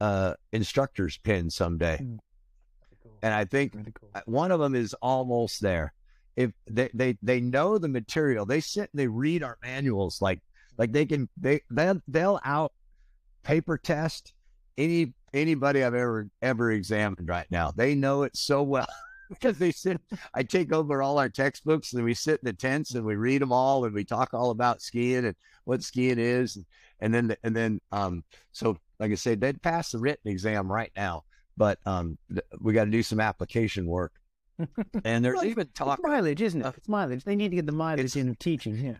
[0.00, 1.98] uh, instructor's pin someday.
[2.02, 2.18] Mm.
[3.22, 4.10] And I think Really cool.
[4.24, 5.92] one of them is almost there.
[6.34, 10.40] If they, they, they know the material, they sit and they read our manuals like
[10.78, 12.72] like they can they they'll, they'll out
[13.42, 14.32] paper test
[14.78, 17.70] any anybody I've ever ever examined right now.
[17.70, 18.86] They know it so well
[19.30, 20.00] because they sit.
[20.34, 23.42] I take over all our textbooks and we sit in the tents and we read
[23.42, 26.66] them all and we talk all about skiing and what skiing is and,
[27.00, 30.92] and then and then um so like I said they'd pass the written exam right
[30.96, 31.24] now,
[31.56, 34.12] but um th- we got to do some application work.
[35.04, 36.74] And there's Well, even talk mileage, isn't it?
[36.76, 37.24] It's mileage.
[37.24, 38.76] They need to get the mileage in of teaching.
[38.76, 38.98] Yeah.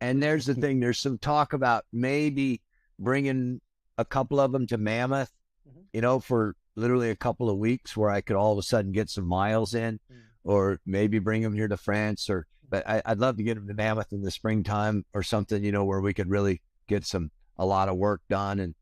[0.00, 0.80] And there's the thing.
[0.80, 2.62] There's some talk about maybe
[2.98, 3.60] bringing
[3.98, 5.32] a couple of them to Mammoth,
[5.68, 5.84] Mhm.
[5.92, 8.92] you know, for literally a couple of weeks, where I could all of a sudden
[8.92, 10.16] get some miles in, Mm.
[10.44, 13.68] or maybe bring them here to France, or but I, I'd love to get them
[13.68, 17.30] to Mammoth in the springtime or something, you know, where we could really get some
[17.56, 18.58] a lot of work done.
[18.58, 18.74] And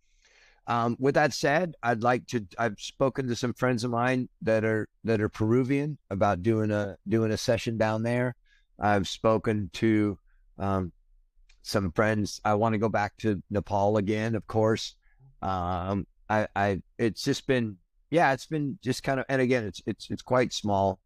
[0.66, 2.46] um, with that said, I'd like to.
[2.58, 6.96] I've spoken to some friends of mine that are that are Peruvian about doing a
[7.06, 8.34] doing a session down there.
[8.78, 10.18] I've spoken to
[10.58, 10.92] um,
[11.62, 12.40] some friends.
[12.44, 14.96] I want to go back to Nepal again, of course.
[15.45, 17.76] Um, I, I, it's just been,
[18.11, 20.99] yeah, it's been just kind of, and again, it's, it's, it's quite small.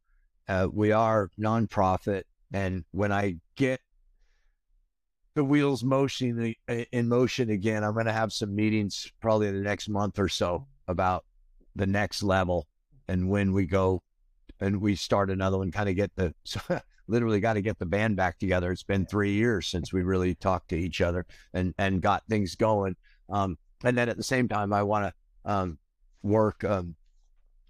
[0.49, 2.23] Uh, we are nonprofit,
[2.53, 3.81] and when I get
[5.35, 9.61] the wheels motion in motion again, I'm going to have some meetings probably in the
[9.61, 11.25] next month or so about
[11.77, 12.67] the next level
[13.09, 14.03] and when we go
[14.61, 16.35] and we start another one, kind of get the
[17.09, 18.71] literally got to get the band back together.
[18.71, 22.55] It's been three years since we really talked to each other and and got things
[22.55, 22.97] going.
[23.31, 25.79] Um, and then at the same time, I want to um,
[26.23, 26.65] work.
[26.65, 26.97] Um,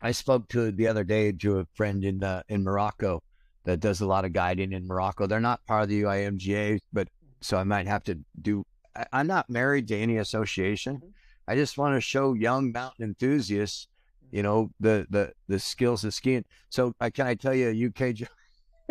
[0.00, 3.22] I spoke to the other day to a friend in uh, in Morocco
[3.64, 5.26] that does a lot of guiding in Morocco.
[5.26, 7.08] They're not part of the UIMGA, but
[7.40, 8.64] so I might have to do.
[8.96, 11.00] I, I'm not married to any association.
[11.46, 13.88] I just want to show young mountain enthusiasts,
[14.30, 16.44] you know, the the the skills of skiing.
[16.70, 18.28] So I can I tell you a UK joke?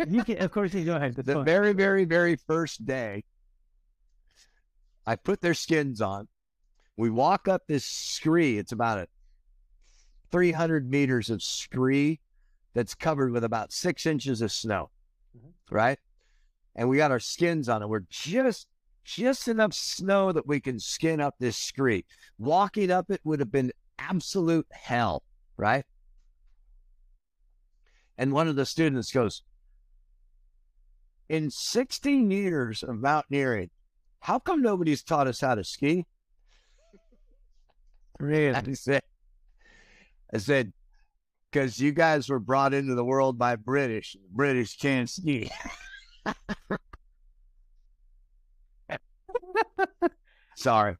[0.06, 1.16] You can, of course, you go ahead.
[1.16, 1.44] That's the fine.
[1.44, 3.24] very, very, very first day,
[5.04, 6.28] I put their skins on.
[6.98, 8.58] We walk up this scree.
[8.58, 9.08] It's about a
[10.32, 12.20] 300 meters of scree
[12.74, 14.90] that's covered with about six inches of snow,
[15.36, 15.52] Mhm.
[15.70, 15.98] right?
[16.74, 18.66] And we got our skins on, and we're just
[19.04, 22.04] just enough snow that we can skin up this scree.
[22.36, 25.22] Walking up it would have been absolute hell,
[25.56, 25.86] right?
[28.18, 29.42] And one of the students goes,
[31.28, 33.70] in 16 years of mountaineering,
[34.20, 36.04] how come nobody's taught us how to ski?
[38.20, 38.54] Really?
[38.54, 39.02] I said,
[40.34, 40.72] I said,
[41.50, 44.16] because you guys were brought into the world by British.
[44.30, 45.50] British can't ski.
[50.56, 50.96] Sorry.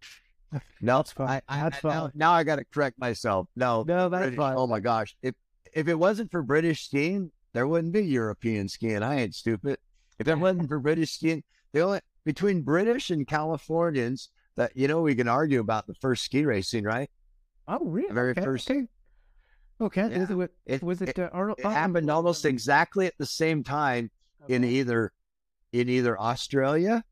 [0.80, 1.28] No, That's fine.
[1.28, 2.12] I, I, That's I- now, fine.
[2.14, 3.48] now I got to correct myself.
[3.56, 4.54] No, No, that's British- fine.
[4.56, 5.14] Oh my gosh!
[5.22, 5.34] If
[5.74, 9.02] if it wasn't for British skiing, there wouldn't be European skiing.
[9.02, 9.78] I ain't stupid.
[10.18, 11.42] If it wasn't for British skiing,
[11.72, 16.24] the only between British and Californians that you know we can argue about the first
[16.24, 17.08] ski racing, right?
[17.66, 18.08] Oh, really?
[18.08, 18.86] The very okay, first- Okay.
[19.80, 20.08] Okay.
[20.10, 20.18] Yeah.
[20.18, 21.58] Was it, It- was it, uh, Arnold?
[21.60, 24.10] It happened almost exactly at the same time
[24.48, 25.12] in either
[25.72, 27.04] in either Australia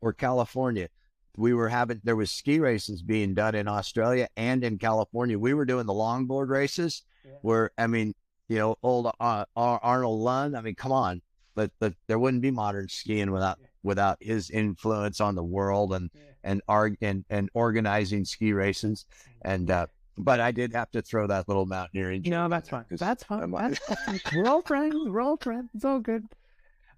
[0.00, 0.88] or California.
[1.36, 5.38] We were having there was ski races being done in Australia and in California.
[5.38, 7.32] We were doing the longboard races Yeah.
[7.42, 8.14] where I mean,
[8.48, 10.56] you know, old uh, Arnold Lunn.
[10.56, 11.22] I mean, come on,
[11.54, 13.66] but but there wouldn't be modern skiing without Yeah.
[13.82, 16.20] Without his influence on the world and Yeah.
[16.44, 19.06] and arg and and organizing ski races.
[19.42, 19.86] And uh,
[20.18, 22.22] but I did have to throw that little mountaineering.
[22.26, 22.84] No, that's fine.
[22.90, 23.50] That's fine.
[23.50, 24.20] That's fine.
[24.34, 24.94] We're all friends.
[25.06, 25.70] We're all friends.
[25.74, 26.24] It's all good.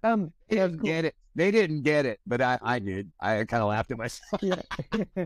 [0.03, 1.15] Um, They didn't get it.
[1.35, 3.11] They didn't get it, but I, I did.
[3.19, 4.43] I kind of laughed at myself.
[4.43, 4.61] Yeah.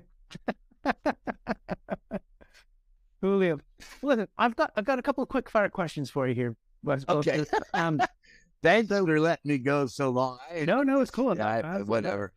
[3.21, 3.59] Julio,
[4.03, 6.55] listen, I've got I've got a couple of quick fire questions for you here.
[7.09, 7.43] Okay.
[7.73, 7.99] Um,
[8.63, 10.39] Thanks for letting me go so long.
[10.51, 11.35] I, no, no, it's cool.
[11.35, 12.33] yeah, I- whatever.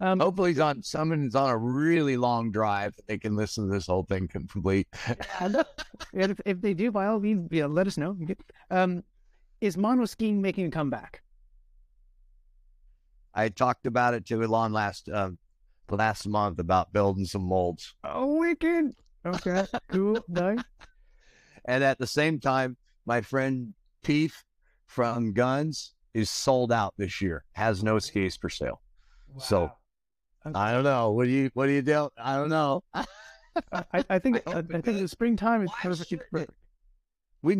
[0.00, 2.94] Um, Hopefully, he's on someone's on a really long drive.
[3.06, 4.88] They can listen to this whole thing complete.
[5.38, 5.64] and
[6.12, 8.16] if, if they do, by all means, yeah, let us know.
[8.70, 9.04] Um,
[9.60, 11.22] is mono skiing making a comeback?
[13.34, 15.38] I talked about it to Elan last um,
[15.88, 17.94] last month about building some molds.
[18.04, 18.94] Oh, wicked!
[19.24, 20.58] Okay, cool, nice.
[21.66, 23.72] And at the same time, my friend
[24.04, 24.44] Peef
[24.86, 27.44] from Guns is sold out this year.
[27.52, 28.80] Has no skis for sale.
[29.38, 29.70] So
[30.54, 31.10] I don't know.
[31.12, 32.08] What do you what do you do?
[32.16, 32.82] I don't know.
[32.94, 36.12] I, I think I I, think the springtime is perfect.
[36.12, 36.50] it?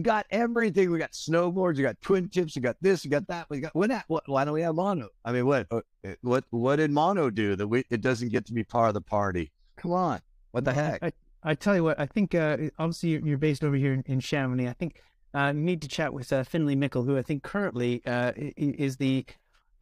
[0.03, 0.91] Got everything.
[0.91, 1.77] We got snowboards.
[1.77, 2.57] We got twin tips.
[2.57, 3.05] We got this.
[3.05, 3.47] We got that.
[3.51, 3.91] We got what?
[4.09, 4.23] What?
[4.27, 5.09] Why don't we have mono?
[5.25, 5.67] I mean, what?
[5.71, 5.81] uh,
[6.23, 6.45] What?
[6.51, 7.85] What did mono do that we?
[7.91, 9.53] It doesn't get to be part of the party.
[9.77, 10.21] Come on.
[10.53, 11.03] What the heck?
[11.03, 11.13] I,
[11.43, 14.21] I tell you what, I think uh, obviously you're, you're based over here in, in
[14.21, 14.69] Chamonix.
[14.69, 15.03] I think
[15.35, 19.27] uh, need to chat with uh, Finlay Mickel, who I think currently uh, is the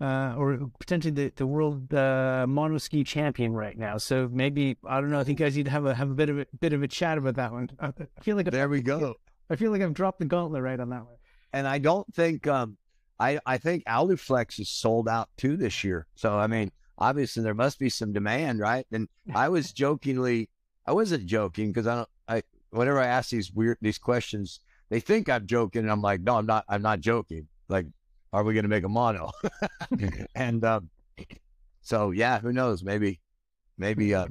[0.00, 3.98] uh, or potentially the, the world uh, mono ski champion right now.
[3.98, 5.20] So maybe I don't know.
[5.20, 6.82] I think you guys need to have a have a bit of a bit of
[6.82, 7.70] a chat about that one.
[7.78, 9.14] I, feel like There we go.
[9.50, 11.16] I feel like I've dropped the gauntlet right on that one.
[11.52, 12.76] and I don't think um
[13.20, 16.06] I I think Aluflex is sold out too this year.
[16.14, 18.86] So I mean, obviously there must be some demand, right?
[18.90, 20.48] And I was jokingly,
[20.86, 22.08] I wasn't joking because I don't.
[22.26, 24.58] I whenever I ask these weird these questions,
[24.92, 26.66] they think I'm joking, and I'm like, no, I'm not.
[26.68, 27.48] I'm not joking.
[27.70, 27.86] Like,
[28.30, 29.30] are we going to make a mono?
[30.34, 30.90] and um,
[31.80, 32.84] so yeah, who knows?
[32.84, 33.18] Maybe,
[33.78, 34.26] maybe uh,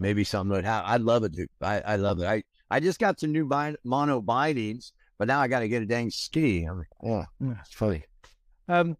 [0.00, 0.90] maybe something would happen.
[0.90, 1.48] I'd love it, dude.
[1.62, 2.26] I, I love it.
[2.26, 5.80] I, I just got some new bind, mono bindings, but now I got to get
[5.80, 6.64] a dang ski.
[6.64, 7.54] I'm like, yeah, Yeah.
[7.60, 8.02] it's funny.
[8.68, 8.96] Um,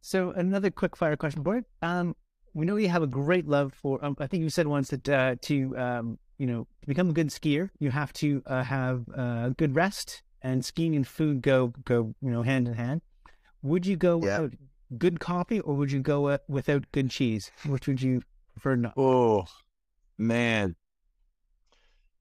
[0.00, 1.62] so another quick fire question boy.
[1.82, 2.14] Um,
[2.54, 4.02] we know you have a great love for.
[4.04, 7.12] Um, I think you said once that uh, to um, you know, to become a
[7.12, 11.68] good skier, you have to uh, have uh, good rest, and skiing and food go
[11.84, 13.02] go you know hand in hand.
[13.62, 14.40] Would you go Yeah.
[14.40, 14.54] without
[14.98, 17.50] good coffee, or would you go uh, without good cheese?
[17.66, 18.22] Which would you
[18.54, 18.76] prefer?
[18.76, 18.94] Not.
[18.96, 19.46] Oh,
[20.18, 20.76] man.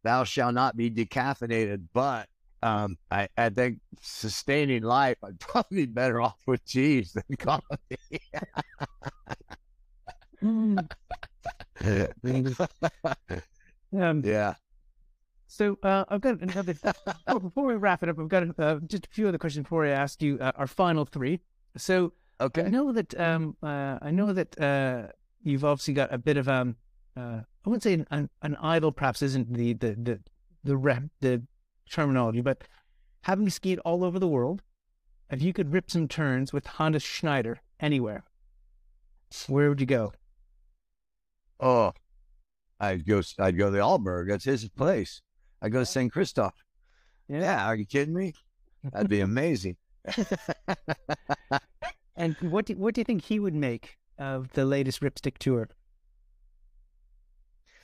[0.03, 2.27] Thou shall not be decaffeinated, but
[2.61, 8.21] um, I, I think sustaining life, I'd probably be better off with cheese than coffee.
[10.43, 10.87] Mm.
[13.99, 14.55] Um, yeah.
[15.47, 16.75] So uh, I've got another.
[17.27, 19.85] oh, before we wrap it up, I've got uh, just a few other questions before
[19.85, 21.39] I ask you uh, our final three.
[21.77, 25.07] So I know that um uh, I know that uh
[25.41, 26.75] you've obviously got a bit of um
[27.15, 30.19] uh I wouldn't say an, an, an idol perhaps isn't the the the
[30.63, 31.43] the rep, the
[31.89, 32.63] terminology, but
[33.21, 34.63] having skied all over the world,
[35.29, 38.23] if you could rip some turns with Hannes Schneider anywhere,
[39.47, 40.11] where would you go?
[41.59, 41.93] Oh,
[42.79, 43.21] I'd go.
[43.39, 44.29] I'd go to Arlberg.
[44.29, 45.21] That's his place.
[45.61, 46.11] I'd go to St.
[46.11, 46.53] Christoph.
[47.27, 48.33] Yeah, are you kidding me?
[48.91, 49.77] That'd be amazing.
[52.17, 55.69] And what do, what do you think he would make of the latest Ripstick tour?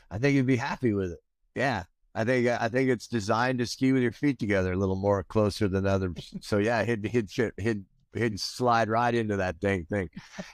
[0.09, 1.19] I think he'd be happy with it.
[1.55, 1.83] Yeah,
[2.15, 5.23] I think I think it's designed to ski with your feet together a little more
[5.23, 6.33] closer than others.
[6.41, 10.09] So yeah, he'd he'd he'd he'd slide right into that dang thing,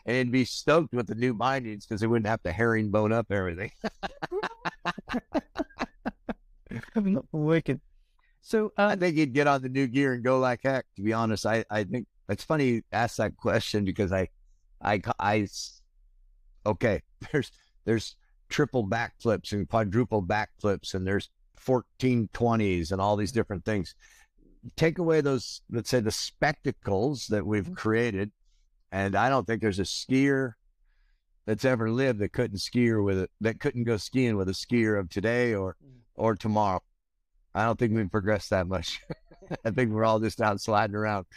[0.05, 3.31] and he'd be stoked with the new bindings because he wouldn't have to herringbone up
[3.31, 3.71] everything.
[6.95, 7.81] I'm not wicked.
[8.41, 10.85] So I uh, think he'd get on the new gear and go like heck.
[10.95, 14.29] To be honest, I, I think it's funny you ask that question because I,
[14.81, 15.47] I, I,
[16.65, 17.01] okay,
[17.31, 17.51] there's,
[17.85, 18.15] there's
[18.49, 21.29] triple backflips and quadruple backflips and there's
[21.61, 23.95] 1420s and all these different things.
[24.75, 28.31] Take away those, let's say the spectacles that we've created.
[28.91, 30.53] And I don't think there's a skier
[31.45, 34.99] that's ever lived that couldn't skier with it, that couldn't go skiing with a skier
[34.99, 35.75] of today or,
[36.15, 36.81] or tomorrow.
[37.55, 39.01] I don't think we've progressed that much.
[39.65, 41.25] I think we're all just out sliding around.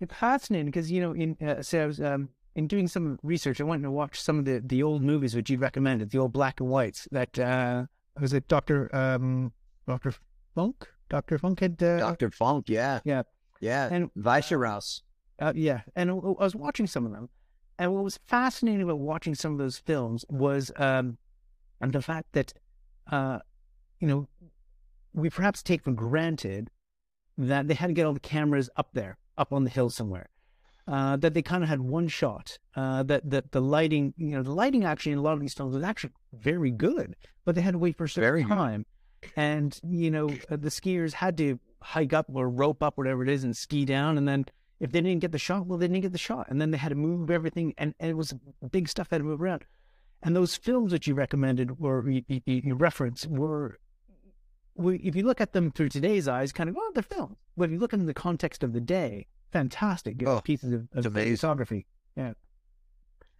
[0.00, 3.60] It's fascinating because you know, in uh, so I was um, in doing some research,
[3.60, 6.32] I went and watched some of the the old movies which you recommended, the old
[6.32, 7.08] black and whites.
[7.10, 7.86] That uh,
[8.20, 9.52] was it, Doctor um,
[9.88, 10.12] Doctor
[10.56, 12.30] Fanck, Doctor Fanck had uh, Dr.
[12.30, 13.00] Fanck, yeah.
[13.04, 13.22] Yeah.
[13.60, 13.88] Yeah.
[13.90, 15.02] And- Weisseraus.
[15.40, 17.28] uh, yeah, and I was watching some of them,
[17.78, 21.18] and what was fascinating about watching some of those films was um,
[21.80, 22.52] and the fact that
[23.12, 23.38] uh,
[24.00, 24.26] you know
[25.14, 26.70] we perhaps take for granted
[27.38, 30.28] that they had to get all the cameras up there, up on the hill somewhere.
[30.88, 32.58] Uh, that they kind of had one shot.
[32.76, 35.52] Uh, that that the lighting, you know, the lighting actually in a lot of these
[35.54, 38.86] films was actually very good, but they had to wait for a certain Very time,
[39.36, 43.28] and you know uh, the skiers had to hike up or rope up, whatever it
[43.28, 44.46] is, and ski down, and then
[44.80, 46.78] if they didn't get the shot, well, they didn't get the shot, and then they
[46.78, 48.34] had to move everything, and, and it was
[48.70, 49.64] big stuff had to move around.
[50.22, 53.78] And those films that you recommended were you, you, you referenced were,
[54.74, 57.36] we, if you look at them through today's eyes, kind of, oh, they're films.
[57.56, 61.12] But if you look in the context of the day, fantastic Oh, pieces of, of
[61.12, 61.86] photography.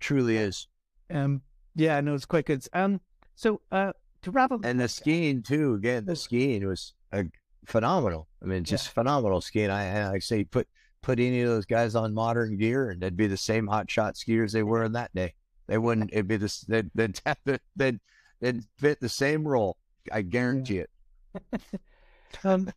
[0.00, 0.68] Truly is.
[1.10, 1.42] Um,
[1.74, 2.66] yeah, no, it's quite good.
[2.72, 3.00] Um,
[3.34, 3.92] so uh,
[4.26, 5.74] to wrap up, And the skiing too.
[5.74, 7.24] Again, the skiing was uh,
[7.66, 8.28] phenomenal.
[8.42, 9.70] I mean, just phenomenal skiing.
[9.70, 10.68] I, I say put
[11.02, 14.14] put any of those guys on modern gear, and they'd be the same hot shot
[14.14, 15.34] skiers they were in that day.
[15.68, 16.10] They wouldn't.
[16.12, 16.60] It'd be this.
[16.60, 17.20] They'd they'd
[17.76, 18.00] they'd,
[18.40, 19.76] they'd fit the same role.
[20.12, 20.90] I guarantee it.
[22.44, 22.70] um,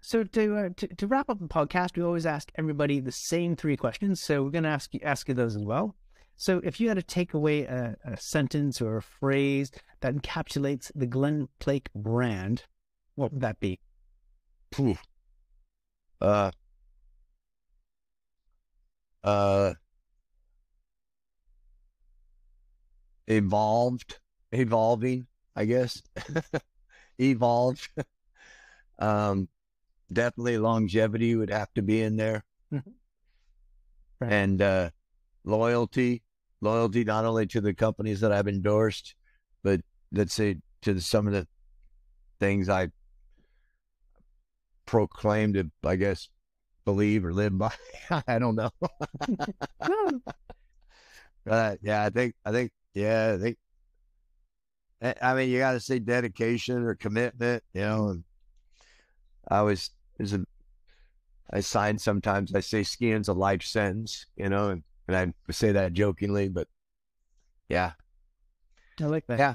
[0.00, 3.56] so to, uh, to to wrap up the podcast, we always ask everybody the same
[3.56, 4.20] three questions.
[4.20, 5.94] So we're going to ask you ask you those as well.
[6.36, 10.90] So if you had to take away a, a sentence or a phrase that encapsulates
[10.94, 12.64] the Glenn Plake brand,
[13.14, 13.80] what would that be?
[16.20, 16.50] Uh,
[19.24, 19.74] uh,
[23.26, 24.18] evolved,
[24.52, 26.02] evolving, I guess.
[27.18, 27.88] evolved.
[28.98, 29.48] um,
[30.12, 32.44] definitely longevity would have to be in there.
[32.72, 32.94] Mhm.
[34.20, 34.32] Right.
[34.32, 34.90] And uh,
[35.44, 36.22] loyalty,
[36.60, 39.14] loyalty not only to the companies that I've endorsed,
[39.62, 39.80] but
[40.12, 41.46] let's say to the, some of the
[42.40, 42.88] things I
[44.86, 46.28] proclaim to, I guess,
[46.84, 47.72] believe or live by.
[48.26, 48.70] I don't know.
[51.44, 53.58] but yeah, I think, I think, yeah, I think.
[55.00, 58.08] I- I mean, you got to say dedication or commitment, you know.
[58.08, 58.24] And
[59.48, 60.44] I was, there's a,
[61.50, 62.54] I sign sometimes.
[62.54, 66.68] I say skiing's a life sentence, you know, and, and I say that jokingly, but
[67.68, 67.92] yeah,
[69.00, 69.38] I like that.
[69.38, 69.54] Yeah.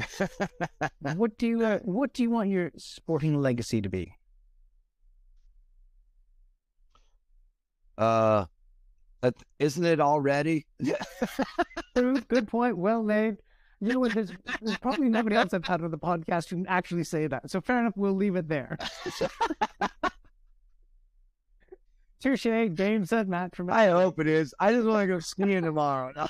[1.16, 4.14] What do you uh, What do you want your sporting legacy to be?
[7.98, 8.46] uh,
[9.20, 10.66] that, isn't it already?
[11.94, 12.78] Good point.
[12.78, 13.36] Well made.
[13.80, 14.14] You know what?
[14.14, 17.50] There's, there's probably nobody else I've had on the podcast who can actually say that.
[17.50, 17.94] So fair enough.
[17.96, 18.78] We'll leave it there.
[22.20, 22.46] Touche.
[22.74, 24.52] Game said match from I hope it is.
[24.58, 26.26] I just want to go skiing tomorrow.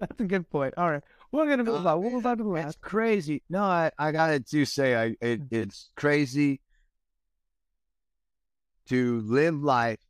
[0.00, 0.74] That's a good point.
[0.78, 1.02] All right.
[1.30, 2.02] We're gonna move on.
[2.02, 2.80] We'll move on to the It's last.
[2.80, 3.42] crazy.
[3.48, 6.60] No, I, I gotta to say, I it, it's crazy
[8.88, 10.00] to live life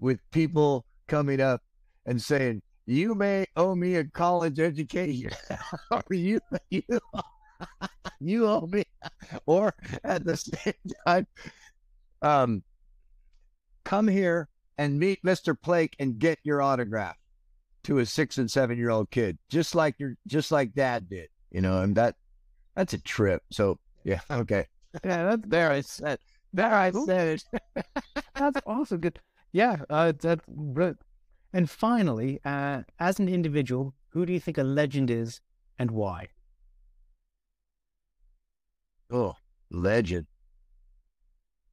[0.00, 1.62] with people coming up
[2.04, 5.30] and saying, "You may owe me a college education,"
[5.90, 6.82] or "You you
[8.20, 8.84] you owe me,"
[9.46, 9.72] or
[10.04, 10.74] at the same
[11.06, 11.26] time,
[12.20, 12.62] um,
[13.84, 17.16] come here and meet Mister Plake and get your autograph
[17.84, 21.28] to a six and seven year old kid, just like your just like dad did,
[21.50, 22.16] you know, and that
[22.74, 23.42] that's a trip.
[23.50, 24.66] So yeah, okay.
[25.04, 26.18] Yeah, that's There I said
[26.52, 27.40] there I said
[27.76, 27.84] it.
[28.34, 29.00] That's awesome.
[29.00, 29.20] Good.
[29.52, 30.12] Yeah, uh,
[30.48, 31.00] brilliant.
[31.52, 35.40] And finally, uh, as an individual, who do you think a legend is
[35.78, 36.28] and why?
[39.10, 39.36] oh,
[39.70, 40.26] legend.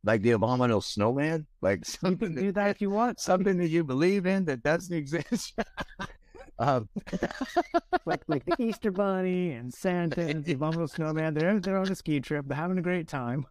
[0.04, 1.46] Like the abominable snowman?
[1.62, 3.20] Like something do that if you want.
[3.20, 5.54] something that you believe in that doesn't exist.
[6.60, 6.90] um
[8.06, 11.34] like like the Easter Bunny and Santa and the Abominable Snowman.
[11.34, 12.46] They're they're on a ski trip.
[12.48, 13.46] They're having a great time.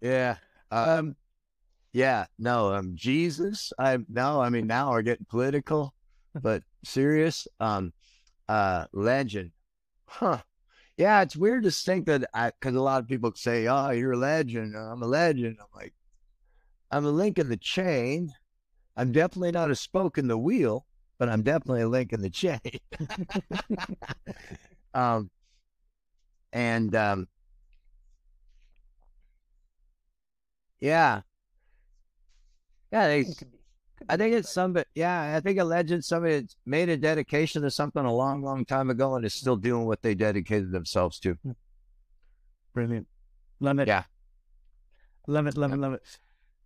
[0.00, 0.36] yeah.
[0.70, 1.16] Um
[1.92, 3.72] yeah, no, um Jesus.
[3.78, 5.94] I no, I mean now we're getting political,
[6.34, 7.46] but serious.
[7.60, 7.92] Um
[8.48, 9.52] uh legend.
[10.06, 10.38] Huh.
[10.96, 14.12] Yeah, it's weird to think that I because a lot of people say, Oh, you're
[14.12, 14.76] a legend.
[14.76, 15.58] I'm a legend.
[15.60, 15.92] I'm like,
[16.90, 18.32] I'm a link in the chain.
[18.96, 20.86] I'm definitely not a spoke in the wheel,
[21.18, 22.60] but I'm definitely a link in the chain.
[24.94, 25.30] um
[26.52, 27.28] and um
[30.80, 31.22] yeah.
[32.92, 33.24] Yeah, they
[34.08, 34.86] I think it's somebody.
[34.94, 36.04] Yeah, I think a legend.
[36.04, 39.86] Somebody made a dedication to something a long, long time ago and is still doing
[39.86, 41.38] what they dedicated themselves to.
[42.74, 43.06] Brilliant.
[43.60, 43.88] Love it.
[43.88, 44.04] Yeah.
[45.26, 46.02] Love it, love it, love it.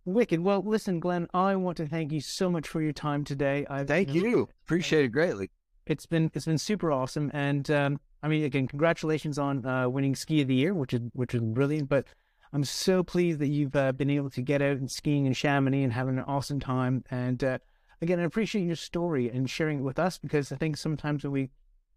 [0.05, 0.41] Wicked.
[0.41, 3.65] Well, listen, Glenn, I want to thank you so much for your time today.
[3.69, 4.49] I Thank you.
[4.65, 5.49] Appreciate it greatly.
[5.85, 10.15] It's been it's been super awesome, and um, I mean, again, congratulations on uh, winning
[10.15, 11.89] Ski of the Year, which is which is brilliant.
[11.89, 12.05] But
[12.51, 15.83] I'm so pleased that you've uh, been able to get out and skiing in Chamonix
[15.83, 17.03] and having an awesome time.
[17.11, 17.59] And uh,
[18.01, 21.31] again, I appreciate your story and sharing it with us because I think sometimes when
[21.31, 21.51] we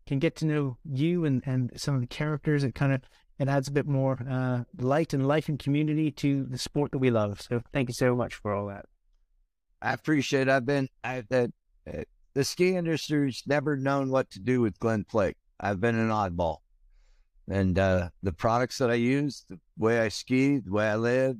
[0.06, 3.02] can get to know you and, and some of the characters, it kind of
[3.38, 6.98] it adds a bit more uh, light and life and community to the sport that
[6.98, 7.40] we love.
[7.40, 8.86] So thank you so much for all that.
[9.80, 10.42] I appreciate.
[10.42, 10.48] It.
[10.48, 11.50] I've been I, that
[11.92, 12.02] uh,
[12.34, 15.36] the ski industry's never known what to do with Glenn Plake.
[15.58, 16.58] I've been an oddball,
[17.50, 21.36] and uh, the products that I use, the way I ski, the way I live,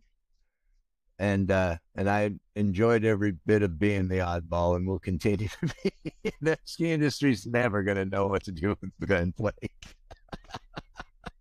[1.19, 5.75] and uh, and I enjoyed every bit of being the oddball, and will continue to
[5.83, 6.33] be.
[6.41, 9.73] the ski industry's never going to know what to do with Glenn Plake.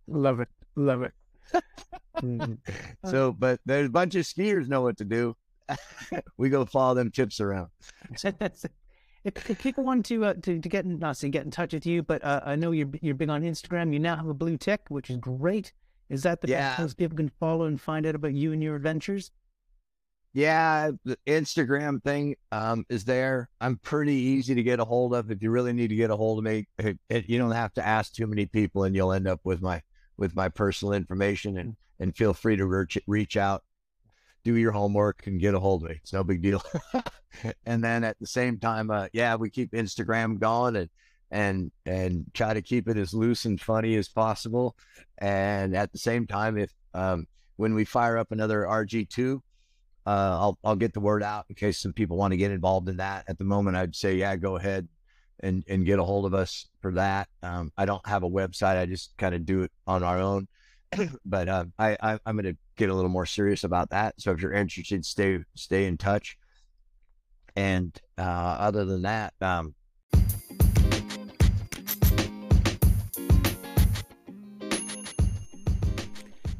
[0.06, 1.12] Love it, love it.
[2.18, 2.58] Mhm.
[3.06, 5.36] So, but there's a bunch of skiers know what to do.
[6.36, 7.68] we go follow them tips around.
[9.24, 11.72] If, if people want to, uh, to to get in, not say get in touch
[11.72, 13.92] with you, but uh, I know you're you're big on Instagram.
[13.92, 15.72] You now have a blue tick, which is great.
[16.08, 16.68] Is that the Yeah.
[16.68, 19.30] best place people can follow and find out about you and your adventures?
[20.34, 23.50] Yeah, the Instagram thing um, is there.
[23.60, 25.30] I'm pretty easy to get a hold of.
[25.30, 27.74] If you really need to get a hold of me, it, it, you don't have
[27.74, 29.82] to ask too many people, and you'll end up with my
[30.16, 31.58] with my personal information.
[31.58, 33.62] And and feel free to reach reach out,
[34.44, 35.96] do your homework, and get a hold of me.
[36.02, 36.62] It's no big deal.
[37.66, 40.90] and then at the same time, uh, yeah, we keep Instagram going and
[41.30, 44.76] and and try to keep it as loose and funny as possible.
[45.18, 49.42] And at the same time, if um, when we fire up another RG two
[50.06, 50.10] uh,
[50.40, 52.96] I'll I'll get the word out in case some people want to get involved in
[52.96, 53.24] that.
[53.28, 54.88] At the moment, I'd say yeah, go ahead
[55.40, 57.28] and and get a hold of us for that.
[57.42, 60.48] Um, I don't have a website; I just kind of do it on our own.
[61.24, 64.14] but uh, I, I am going to get a little more serious about that.
[64.18, 66.36] So if you're interested, stay stay in touch.
[67.54, 69.74] And uh, other than that, um,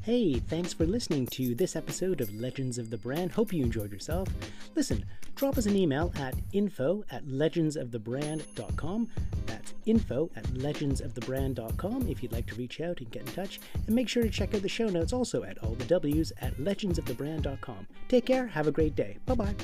[0.02, 3.30] Hey, thanks for listening to this episode of Legends of the Brand.
[3.30, 4.26] Hope you enjoyed yourself.
[4.74, 5.04] Listen,
[5.36, 9.08] drop us an email at info at legendsofthebrand.com.
[9.46, 13.60] That's info at legendsofthebrand.com if you'd like to reach out and get in touch.
[13.86, 16.56] And make sure to check out the show notes also at all the W's at
[16.56, 17.86] legendsofthebrand.com.
[18.08, 19.18] Take care, have a great day.
[19.24, 19.54] Bye bye.